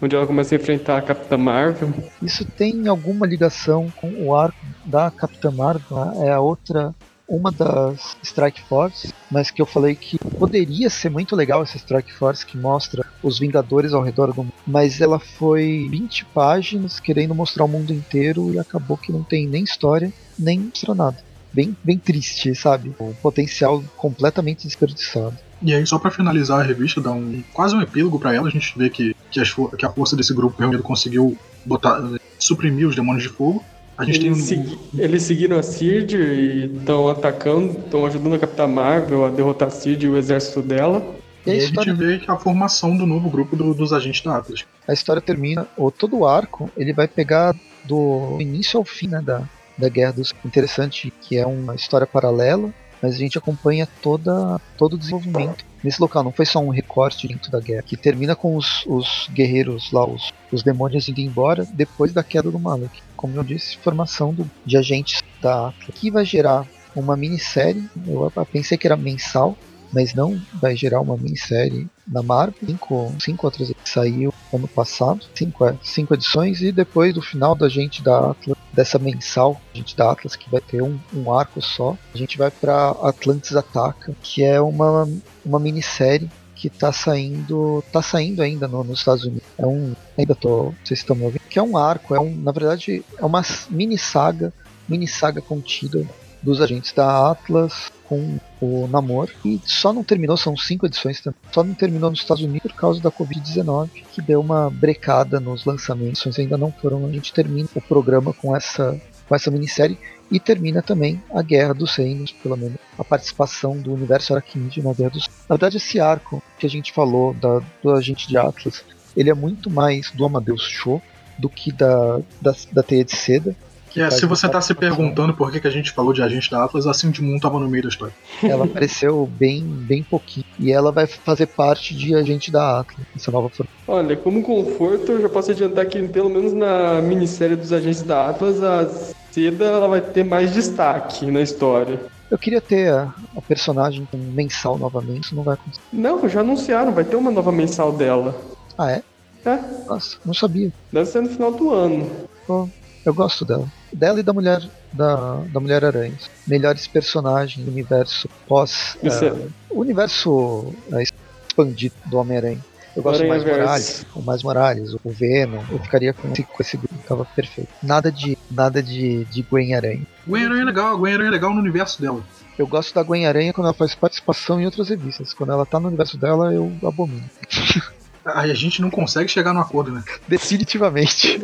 [0.02, 1.94] Onde ela começa a enfrentar a Capitã Marvel.
[2.24, 6.24] Isso tem alguma ligação com o arco da Capitã Marvel?
[6.24, 6.96] É a outra
[7.32, 12.12] uma das Strike Force, mas que eu falei que poderia ser muito legal essa Strike
[12.12, 17.34] Force que mostra os Vingadores ao redor do mundo, mas ela foi 20 páginas querendo
[17.34, 21.18] mostrar o mundo inteiro e acabou que não tem nem história, nem mostra nada.
[21.54, 22.94] Bem, bem triste, sabe?
[23.00, 25.38] O potencial completamente desperdiçado.
[25.62, 28.52] E aí, só para finalizar a revista, dá um quase um epílogo para ela, a
[28.52, 29.42] gente vê que, que,
[29.78, 32.02] que a força desse grupo reunido conseguiu botar,
[32.40, 33.64] suprimir os demônios de fogo
[34.02, 34.64] a gente eles, tem um...
[34.64, 34.80] segui...
[34.97, 39.72] eles seguiram a Cid e estão atacando, estão ajudando a Capitã Marvel a derrotar a
[39.72, 41.06] Cid e o exército dela.
[41.45, 44.38] E, a, e a gente vê a formação do novo grupo do, dos agentes da
[44.38, 44.66] Atlas.
[44.88, 49.22] A história termina, ou todo o arco, ele vai pegar do início ao fim né,
[49.22, 49.47] da,
[49.78, 54.93] da Guerra dos Interessante, que é uma história paralela, mas a gente acompanha toda, todo
[54.93, 56.24] o desenvolvimento nesse local.
[56.24, 60.06] Não foi só um recorte dentro da guerra, que termina com os, os guerreiros lá,
[60.06, 63.02] os, os demônios indo embora depois da queda do Malek.
[63.22, 66.66] Como eu disse, formação do, de agentes da Atlas, que vai gerar
[66.96, 67.88] uma minissérie.
[68.06, 69.56] Eu pensei que era mensal,
[69.94, 72.56] mas não vai gerar uma minissérie na Marvel.
[72.66, 77.70] Cinco, cinco outras saiu ano passado, cinco, é, cinco edições, e depois do final da
[77.70, 81.62] gente da Atlas, dessa mensal, a gente da Atlas, que vai ter um, um arco
[81.62, 85.08] só, a gente vai para Atlantis Ataca, que é uma,
[85.46, 86.30] uma minissérie
[86.62, 89.47] que tá saindo, tá saindo ainda no, nos Estados Unidos.
[89.57, 92.51] É um, ainda tô, se estão me ouvindo, que é um arco, é um, na
[92.51, 94.53] verdade, é uma mini saga,
[94.88, 96.05] mini saga contida
[96.39, 99.32] dos agentes da Atlas com o Namor.
[99.43, 101.39] E só não terminou, são cinco edições também.
[101.51, 105.66] Só não terminou nos Estados Unidos por causa da Covid-19, que deu uma brecada nos
[105.66, 106.38] lançamentos.
[106.38, 107.07] Ainda não foram.
[107.07, 109.01] A gente termina o programa com essa,
[109.32, 109.98] com essa minissérie.
[110.30, 114.94] E termina também a Guerra dos Reinos, pelo menos a participação do universo Arachnid na
[114.94, 118.84] Guerra dos Na verdade, esse arco que a gente falou da, do agente de Atlas,
[119.16, 121.02] ele é muito mais do Amadeus Show
[121.38, 123.56] do que da, da, da Teia de Seda.
[123.96, 126.64] É, se você está se perguntando por que, que a gente falou de agente da
[126.64, 128.14] Atlas, a Cindy Moon estava no meio da história.
[128.42, 130.46] Ela apareceu bem, bem pouquinho.
[130.58, 133.72] E ela vai fazer parte de agente da Atlas, essa nova forma.
[133.88, 138.30] Olha, como conforto, eu já posso adiantar que pelo menos na minissérie dos agentes da
[138.30, 138.88] Atlas, a
[139.32, 142.00] Seda ela vai ter mais destaque na história.
[142.30, 145.82] Eu queria ter a, a personagem mensal novamente, isso não vai acontecer.
[145.92, 148.36] Não, já anunciaram, vai ter uma nova mensal dela.
[148.78, 149.04] Ah, é?
[149.46, 149.60] É.
[149.88, 150.72] Nossa, não sabia.
[150.92, 152.10] Deve ser no final do ano.
[152.46, 152.70] Pô,
[153.06, 153.68] eu gosto dela.
[153.92, 154.62] Dela e da mulher
[154.94, 156.18] da, da Mulher Aranha.
[156.48, 158.98] Melhores personagens do universo pós.
[159.04, 161.00] Uh, o universo uh,
[161.48, 162.60] expandido do Homem-Aranha.
[162.96, 165.62] Eu gosto mais Morales, o mais Morales, o Venom.
[165.72, 167.70] Eu ficaria com esse, com esse grupo, tava perfeito.
[167.82, 170.02] Nada de nada de, de Gwen Aranha.
[170.28, 172.22] Gwen Aranha é legal, Gwen Aranha é legal no universo dela.
[172.60, 175.34] Eu gosto da Gwen Aranha quando ela faz participação em outras revistas.
[175.34, 177.24] Quando ela tá no universo dela, eu abomino.
[178.24, 180.04] Aí a gente não consegue chegar no acordo, né?
[180.28, 181.39] Definitivamente.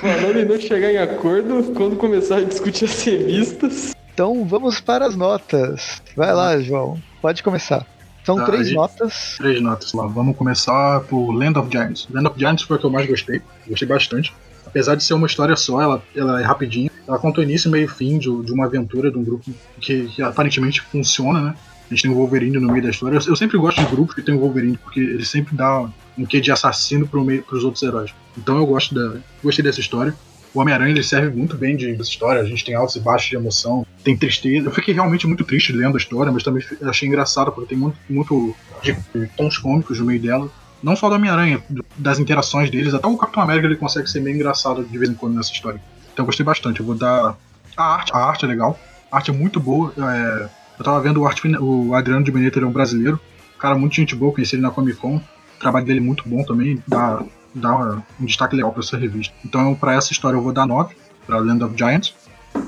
[0.00, 3.94] Falando em não chegar em acordo, quando começar a discutir as revistas.
[4.14, 6.02] Então vamos para as notas.
[6.16, 6.98] Vai lá, João.
[7.20, 7.86] Pode começar.
[8.28, 9.36] São tá, três notas.
[9.38, 10.06] Três notas lá.
[10.06, 12.06] Vamos começar por Land of Giants.
[12.10, 13.40] Land of Giants foi a que eu mais gostei.
[13.66, 14.34] Gostei bastante.
[14.66, 16.90] Apesar de ser uma história só, ela, ela é rapidinha.
[17.06, 19.50] Ela conta o início, meio e fim de, de uma aventura de um grupo
[19.80, 21.54] que, que aparentemente funciona, né?
[21.90, 23.16] A gente tem o Wolverine no meio da história.
[23.16, 26.26] Eu, eu sempre gosto de grupos que tem o Wolverine, porque ele sempre dá um
[26.26, 28.12] quê de assassino pro meio, pros outros heróis.
[28.36, 30.14] Então eu gosto da, gostei dessa história.
[30.54, 32.40] O Homem-Aranha ele serve muito bem de, dessa história.
[32.40, 34.68] A gente tem altos e baixos de emoção, tem tristeza.
[34.68, 37.98] Eu fiquei realmente muito triste lendo a história, mas também achei engraçado porque tem muito,
[38.08, 40.50] muito de, de tons cômicos no meio dela.
[40.82, 41.62] Não só do Homem-Aranha,
[41.96, 45.14] das interações deles, até o Capitão América ele consegue ser meio engraçado de vez em
[45.14, 45.80] quando nessa história.
[46.12, 46.80] Então eu gostei bastante.
[46.80, 47.36] Eu vou dar.
[47.76, 48.78] A arte, a arte é legal.
[49.10, 49.92] A arte é muito boa.
[49.96, 50.48] É...
[50.78, 53.20] Eu tava vendo o, arte, o Adriano de Benito, ele é um brasileiro.
[53.58, 55.16] Cara, muito gente boa, conheci ele na Comic Con.
[55.16, 56.80] O trabalho dele é muito bom também.
[56.86, 57.20] Dá,
[57.54, 59.34] dá um destaque legal para essa revista.
[59.44, 60.94] Então, para essa história, eu vou dar 9
[61.26, 62.14] para Land of Giants.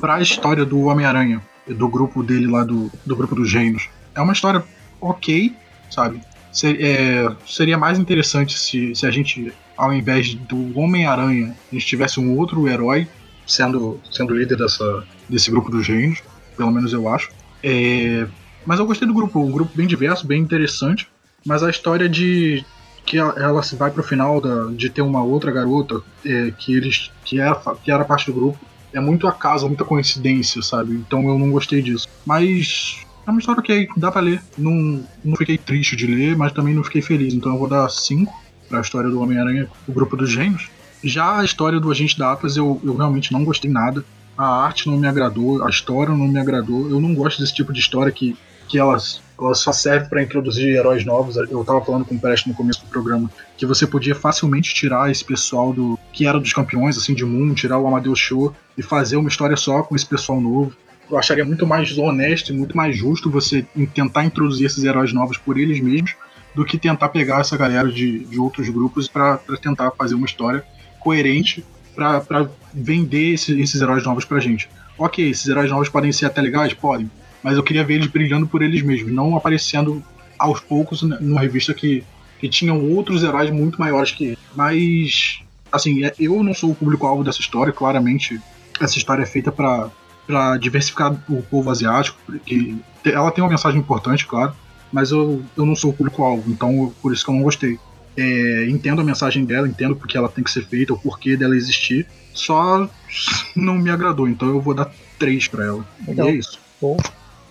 [0.00, 4.20] Para a história do Homem-Aranha, do grupo dele lá, do, do grupo dos Reinos, é
[4.20, 4.62] uma história
[5.00, 5.54] ok,
[5.90, 6.20] sabe?
[6.52, 11.86] Ser, é, seria mais interessante se, se a gente, ao invés do Homem-Aranha, a gente
[11.86, 13.08] tivesse um outro herói
[13.46, 16.22] sendo, sendo líder dessa, desse grupo dos Reinos,
[16.56, 17.30] pelo menos eu acho.
[17.62, 18.26] É,
[18.66, 21.08] mas eu gostei do grupo, um grupo bem diverso, bem interessante.
[21.44, 22.64] Mas a história de
[23.10, 27.10] que ela se vai pro final da, de ter uma outra garota é, que eles
[27.24, 28.58] que era, que era parte do grupo
[28.92, 30.94] é muito acaso, muita coincidência, sabe?
[30.94, 32.08] Então eu não gostei disso.
[32.24, 34.40] Mas é uma história que dá pra ler.
[34.56, 37.34] Não, não fiquei triste de ler, mas também não fiquei feliz.
[37.34, 38.32] Então eu vou dar 5
[38.68, 40.68] pra história do Homem-Aranha, o grupo dos gênios.
[41.02, 44.04] Já a história do Agente da Atlas eu, eu realmente não gostei nada
[44.40, 46.88] a arte não me agradou, a história não me agradou.
[46.88, 48.34] Eu não gosto desse tipo de história que,
[48.66, 51.36] que elas, elas só serve para introduzir heróis novos.
[51.36, 55.10] Eu tava falando com o Prest no começo do programa que você podia facilmente tirar
[55.10, 58.82] esse pessoal do que era dos campeões, assim, de Moon, tirar o Amadeus Show e
[58.82, 60.72] fazer uma história só com esse pessoal novo.
[61.10, 65.36] Eu acharia muito mais honesto e muito mais justo você tentar introduzir esses heróis novos
[65.36, 66.14] por eles mesmos
[66.54, 70.64] do que tentar pegar essa galera de, de outros grupos para tentar fazer uma história
[71.00, 71.64] coerente
[71.94, 74.68] para vender esse, esses heróis novos pra gente.
[74.96, 76.72] Ok, esses heróis novos podem ser até legais?
[76.72, 77.10] Podem.
[77.42, 80.02] Mas eu queria ver eles brilhando por eles mesmos, não aparecendo
[80.38, 82.04] aos poucos numa revista que,
[82.38, 84.38] que tinham outros heróis muito maiores que ele.
[84.54, 88.40] Mas, assim, é, eu não sou o público-alvo dessa história, claramente
[88.80, 89.90] essa história é feita para
[90.26, 94.54] para diversificar o povo asiático, porque ela tem uma mensagem importante, claro,
[94.92, 97.78] mas eu, eu não sou o público-alvo, então por isso que eu não gostei.
[98.16, 101.56] É, entendo a mensagem dela, entendo porque ela tem que ser feita, o porquê dela
[101.56, 102.06] existir.
[102.32, 102.88] Só
[103.56, 105.84] não me agradou, então eu vou dar 3 para ela.
[106.06, 106.28] Legal.
[106.28, 106.58] E é isso.
[106.80, 106.96] Bom.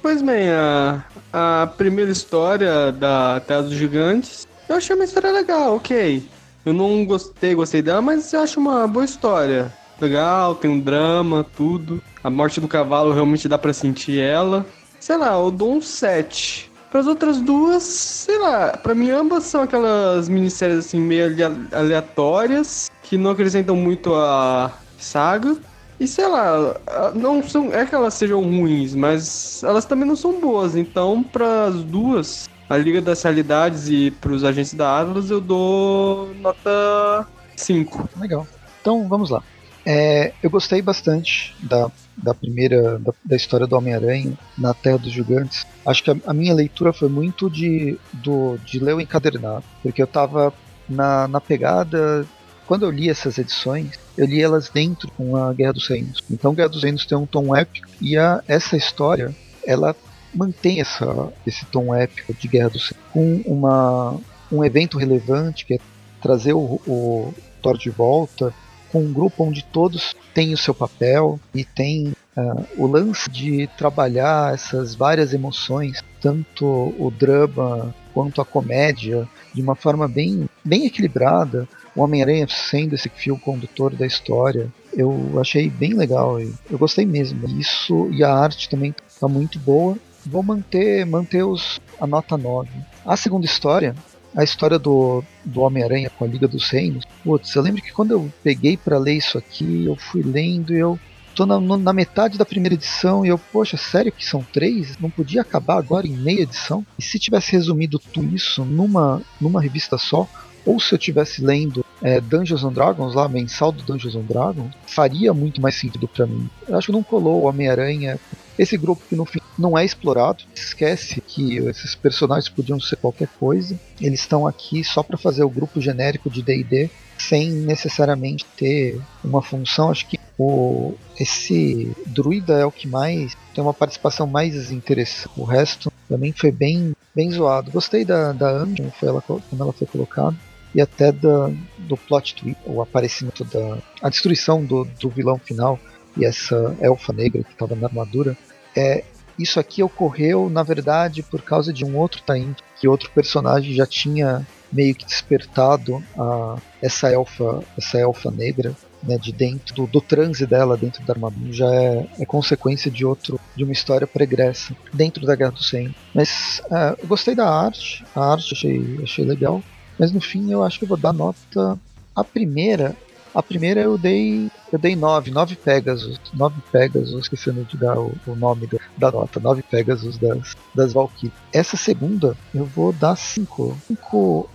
[0.02, 5.76] Pois bem, a, a primeira história da Terra dos Gigantes, eu achei uma história legal,
[5.76, 6.24] ok.
[6.66, 9.74] Eu não gostei, gostei dela, mas eu acho uma boa história.
[10.00, 12.02] Legal, tem um drama, tudo.
[12.24, 14.66] A morte do cavalo realmente dá para sentir ela.
[15.00, 16.72] Sei lá, eu dou um 7.
[16.90, 21.36] Para as outras duas, sei lá, para mim ambas são aquelas minisséries assim meio
[21.72, 25.56] aleatórias que não acrescentam muito a saga.
[26.00, 26.76] E sei lá,
[27.14, 30.76] não são é que elas sejam ruins, mas elas também não são boas.
[30.76, 35.42] Então, para as duas, a Liga das Realidades e para os agentes da Atlas, eu
[35.42, 37.28] dou nota
[37.58, 38.10] 5.
[38.18, 38.48] Legal.
[38.82, 39.44] Então, vamos lá.
[39.86, 45.12] É, eu gostei bastante da, da primeira da, da história do Homem-Aranha na Terra dos
[45.12, 45.66] Gigantes.
[45.86, 50.02] Acho que a, a, minha leitura foi muito de, do, de ler o encadernado, porque
[50.02, 50.54] eu estava
[50.88, 52.26] na, na pegada.
[52.68, 56.22] Quando eu li essas edições, eu li elas dentro com a Guerra dos Reinos.
[56.30, 59.34] Então, Guerra dos Reinos tem um tom épico e a, essa história
[59.66, 59.96] ela
[60.36, 64.18] mantém essa, esse tom épico de Guerra dos Reinos com uma,
[64.52, 65.80] um evento relevante que é
[66.22, 68.54] trazer o, o Thor de volta
[68.92, 73.68] com um grupo onde todos têm o seu papel e tem uh, o lance de
[73.78, 80.86] trabalhar essas várias emoções, tanto o drama quanto a comédia, de uma forma bem, bem
[80.86, 81.68] equilibrada.
[81.96, 86.40] O Homem-Aranha sendo esse fio condutor da história, eu achei bem legal.
[86.40, 87.48] Eu gostei mesmo.
[87.60, 89.98] Isso e a arte também está muito boa.
[90.26, 92.70] Vou manter, manter os, a nota 9.
[93.06, 93.96] A segunda história
[94.36, 97.04] a história do, do Homem-Aranha com a Liga dos Reinos.
[97.24, 100.78] Putz, eu lembro que quando eu peguei para ler isso aqui, eu fui lendo e
[100.78, 101.00] eu
[101.36, 104.98] tô na, na, metade da primeira edição e eu, poxa, sério que são três?
[105.00, 106.86] Não podia acabar agora em meia edição?
[106.98, 110.28] E se tivesse resumido tudo isso numa, numa revista só,
[110.66, 114.74] ou se eu tivesse lendo é, Dungeons and Dragons, lá, mensal do Dungeons and Dragons,
[114.86, 116.50] faria muito mais sentido para mim.
[116.68, 118.20] Eu acho que não colou o Homem-Aranha.
[118.58, 123.28] Esse grupo que no fim não é explorado, esquece que esses personagens podiam ser qualquer
[123.40, 123.78] coisa.
[124.00, 129.42] Eles estão aqui só para fazer o grupo genérico de D&D, sem necessariamente ter uma
[129.42, 129.90] função.
[129.90, 135.30] Acho que o, esse druida é o que mais tem uma participação mais interessante.
[135.38, 137.72] O resto também foi bem, bem zoado.
[137.72, 140.36] Gostei da, da Anne, foi ela, como ela foi colocada
[140.74, 145.80] e até da, do plot twist, o aparecimento da a destruição do, do vilão final
[146.18, 148.38] e essa elfa negra que estava na armadura.
[148.76, 149.04] É,
[149.38, 153.86] isso aqui ocorreu, na verdade, por causa de um outro Tain, que outro personagem já
[153.86, 160.02] tinha meio que despertado a, essa elfa, essa elfa negra, né, de dentro do, do,
[160.02, 164.76] transe dela dentro da armadura já é, é, consequência de outro de uma história pregressa
[164.94, 165.96] dentro da Guerra do Cem.
[166.14, 169.64] Mas é, eu gostei da arte, a arte achei, achei legal,
[170.00, 171.78] mas no fim eu acho que eu vou dar nota
[172.16, 172.96] a primeira
[173.34, 178.16] a primeira eu dei eu dei 9, 9 Pegasus, 9 Pegasus, esquecendo de dar o,
[178.28, 181.34] o nome da, da, nota, 9 Pegasus das, das Valkyries.
[181.52, 184.50] Essa segunda eu vou dar 5, 5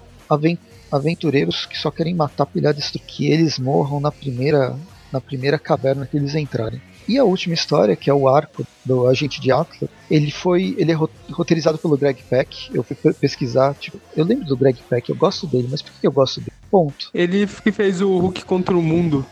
[0.90, 4.76] aventureiros que só querem matar pilhar destruir, que eles morram na primeira
[5.12, 6.82] na primeira caverna que eles entrarem.
[7.06, 10.74] E a última história, que é o arco do Agente de Atlas, ele foi.
[10.78, 10.98] ele é
[11.30, 12.70] roteirizado pelo Greg Peck.
[12.72, 16.06] Eu fui pesquisar, tipo, eu lembro do Greg Peck, eu gosto dele, mas por que
[16.06, 16.52] eu gosto dele?
[16.70, 17.10] Ponto.
[17.14, 19.24] Ele que fez o Hulk contra o mundo.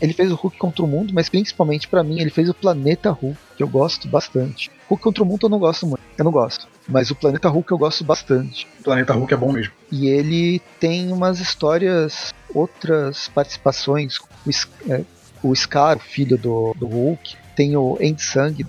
[0.00, 3.10] Ele fez o Hulk contra o mundo, mas principalmente para mim ele fez o Planeta
[3.10, 4.70] Hulk, que eu gosto bastante.
[4.88, 6.68] Hulk contra o mundo eu não gosto muito, eu não gosto.
[6.86, 8.66] Mas o Planeta Hulk eu gosto bastante.
[8.80, 9.72] O Planeta Hulk é bom mesmo.
[9.90, 14.18] E ele tem umas histórias, outras participações.
[15.44, 18.64] O, Scar, filho do, do Hulk, tem o End Sang,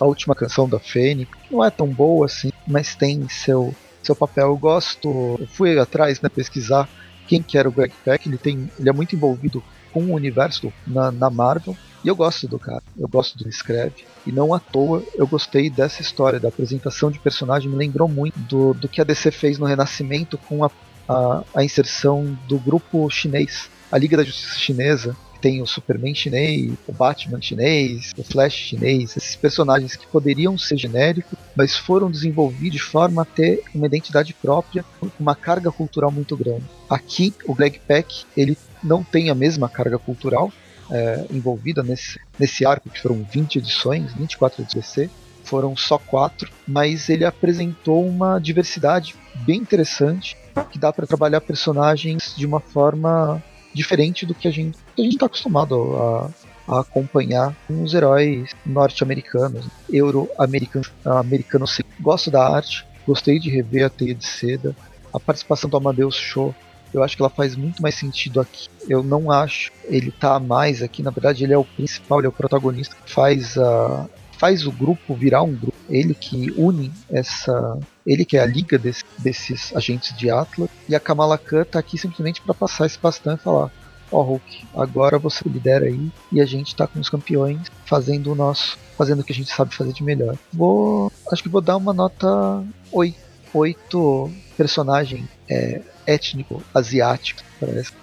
[0.00, 1.30] a última canção da Fênix.
[1.50, 4.48] Não é tão boa assim, mas tem seu, seu papel.
[4.48, 5.36] Eu gosto.
[5.38, 6.88] Eu fui atrás, né, pesquisar
[7.28, 8.28] quem que era o Greg Peck.
[8.28, 11.76] Ele, tem, ele é muito envolvido com o universo na, na Marvel.
[12.02, 14.04] E eu gosto do cara, eu gosto do que escreve.
[14.26, 17.70] E não à toa eu gostei dessa história, da apresentação de personagem.
[17.70, 20.70] Me lembrou muito do, do que a DC fez no Renascimento com a,
[21.08, 26.72] a, a inserção do grupo chinês, a Liga da Justiça Chinesa, tem o Superman chinês,
[26.86, 32.70] o Batman chinês, o Flash chinês, esses personagens que poderiam ser genéricos, mas foram desenvolvidos
[32.70, 34.84] de forma a ter uma identidade própria,
[35.18, 36.64] uma carga cultural muito grande.
[36.88, 40.52] Aqui, o Greg Peck, ele não tem a mesma carga cultural
[40.90, 45.08] é, envolvida nesse, nesse arco, que foram 20 edições, 24 de DC,
[45.44, 49.14] foram só quatro, mas ele apresentou uma diversidade
[49.46, 50.36] bem interessante
[50.70, 53.42] que dá para trabalhar personagens de uma forma
[53.74, 56.30] diferente do que a gente a gente está acostumado a,
[56.68, 60.92] a, acompanhar com os heróis norte-americanos, euro-americanos.
[61.04, 61.80] Americanos.
[62.00, 64.76] Gosto da arte, gostei de rever a Teia de Seda,
[65.12, 66.54] a participação do Amadeus Show.
[66.92, 68.68] Eu acho que ela faz muito mais sentido aqui.
[68.88, 71.02] Eu não acho ele tá mais aqui.
[71.02, 72.96] Na verdade, ele é o principal, ele é o protagonista.
[73.06, 74.08] Faz a,
[74.40, 75.76] faz o grupo virar um grupo.
[75.88, 77.78] Ele que une essa.
[78.06, 80.70] Ele que é a liga desse, desses agentes de Atlas.
[80.88, 83.70] E a Kamala Khan tá aqui simplesmente para passar esse bastão e falar:
[84.10, 88.32] Ó oh, Hulk, agora você lidera aí e a gente tá com os campeões fazendo
[88.32, 88.78] o nosso.
[88.96, 90.36] Fazendo o que a gente sabe fazer de melhor.
[90.50, 91.12] Vou.
[91.30, 93.30] Acho que vou dar uma nota 8.
[93.52, 97.42] 8 personagem é, étnico asiático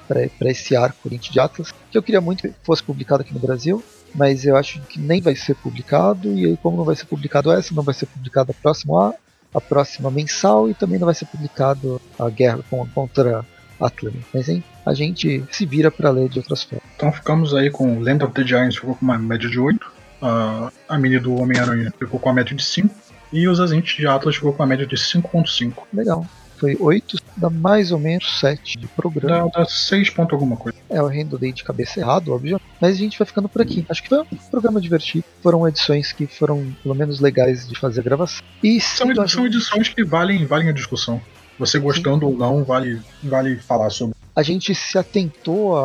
[0.08, 3.40] para esse arco Oriente de Atlas, que eu queria muito que fosse publicado aqui no
[3.40, 3.82] Brasil
[4.14, 7.52] mas eu acho que nem vai ser publicado, e aí, como não vai ser publicado
[7.52, 9.14] essa, não vai ser publicado a próxima,
[9.54, 12.60] a próxima mensal, e também não vai ser publicado a guerra
[12.94, 13.46] contra
[13.80, 14.14] Atlan.
[14.34, 16.88] Mas hein, a gente se vira para ler de outras formas.
[16.96, 19.92] Então ficamos aí com Land of the Giants, ficou com uma média de 8,
[20.22, 22.94] a, a mini do Homem-Aranha ficou com a média de 5,
[23.32, 25.74] e os agentes de Atlas ficou com a média de 5.5.
[25.94, 26.26] Legal
[26.58, 29.50] foi 8, dá mais ou menos 7 de programa.
[29.54, 30.78] Dá, dá 6 ponto alguma coisa.
[30.90, 32.60] É, eu arredondei de cabeça errado, óbvio.
[32.82, 33.86] Mas a gente vai ficando por aqui.
[33.90, 35.24] Acho que foi um programa divertido.
[35.42, 38.44] Foram edições que foram, pelo menos, legais de fazer a gravação.
[38.64, 41.22] E são, são edições que valem, valem a discussão.
[41.60, 42.34] Você gostando Sim.
[42.34, 44.16] ou não, vale, vale falar sobre.
[44.36, 45.76] A gente se atentou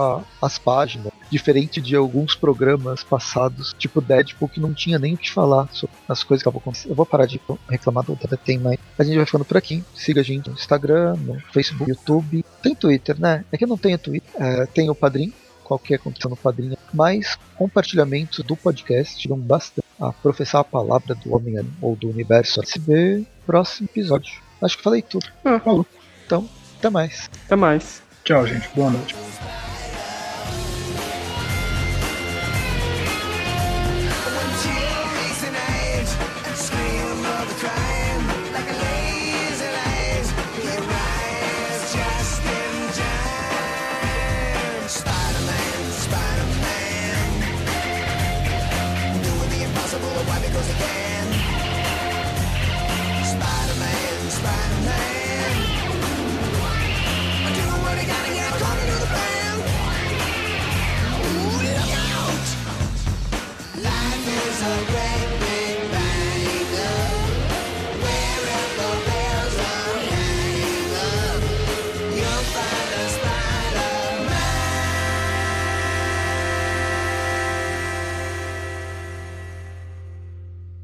[0.40, 5.30] às páginas, diferente de alguns programas passados, tipo Deadpool, que não tinha nem o que
[5.30, 6.90] falar sobre as coisas que estavam acontecendo.
[6.90, 8.78] Eu vou parar de reclamar do tem mais.
[8.98, 9.82] A gente vai ficando por aqui.
[9.94, 12.44] Siga a gente no Instagram, no Facebook, YouTube.
[12.62, 13.44] Tem Twitter, né?
[13.50, 14.30] É que eu não tenho Twitter.
[14.38, 15.32] É, tem o Padrim,
[15.64, 21.34] qualquer condição no Padrinho, mas compartilhamentos do podcast ajudam bastante a professar a palavra do
[21.34, 22.60] homem ou do universo.
[22.66, 24.34] Se vê próximo episódio.
[24.60, 25.26] Acho que falei tudo.
[25.44, 25.86] Ah, falou.
[26.26, 27.30] Então, até mais.
[27.46, 28.02] Até mais.
[28.22, 28.68] Tchau, gente.
[28.74, 29.14] Boa noite.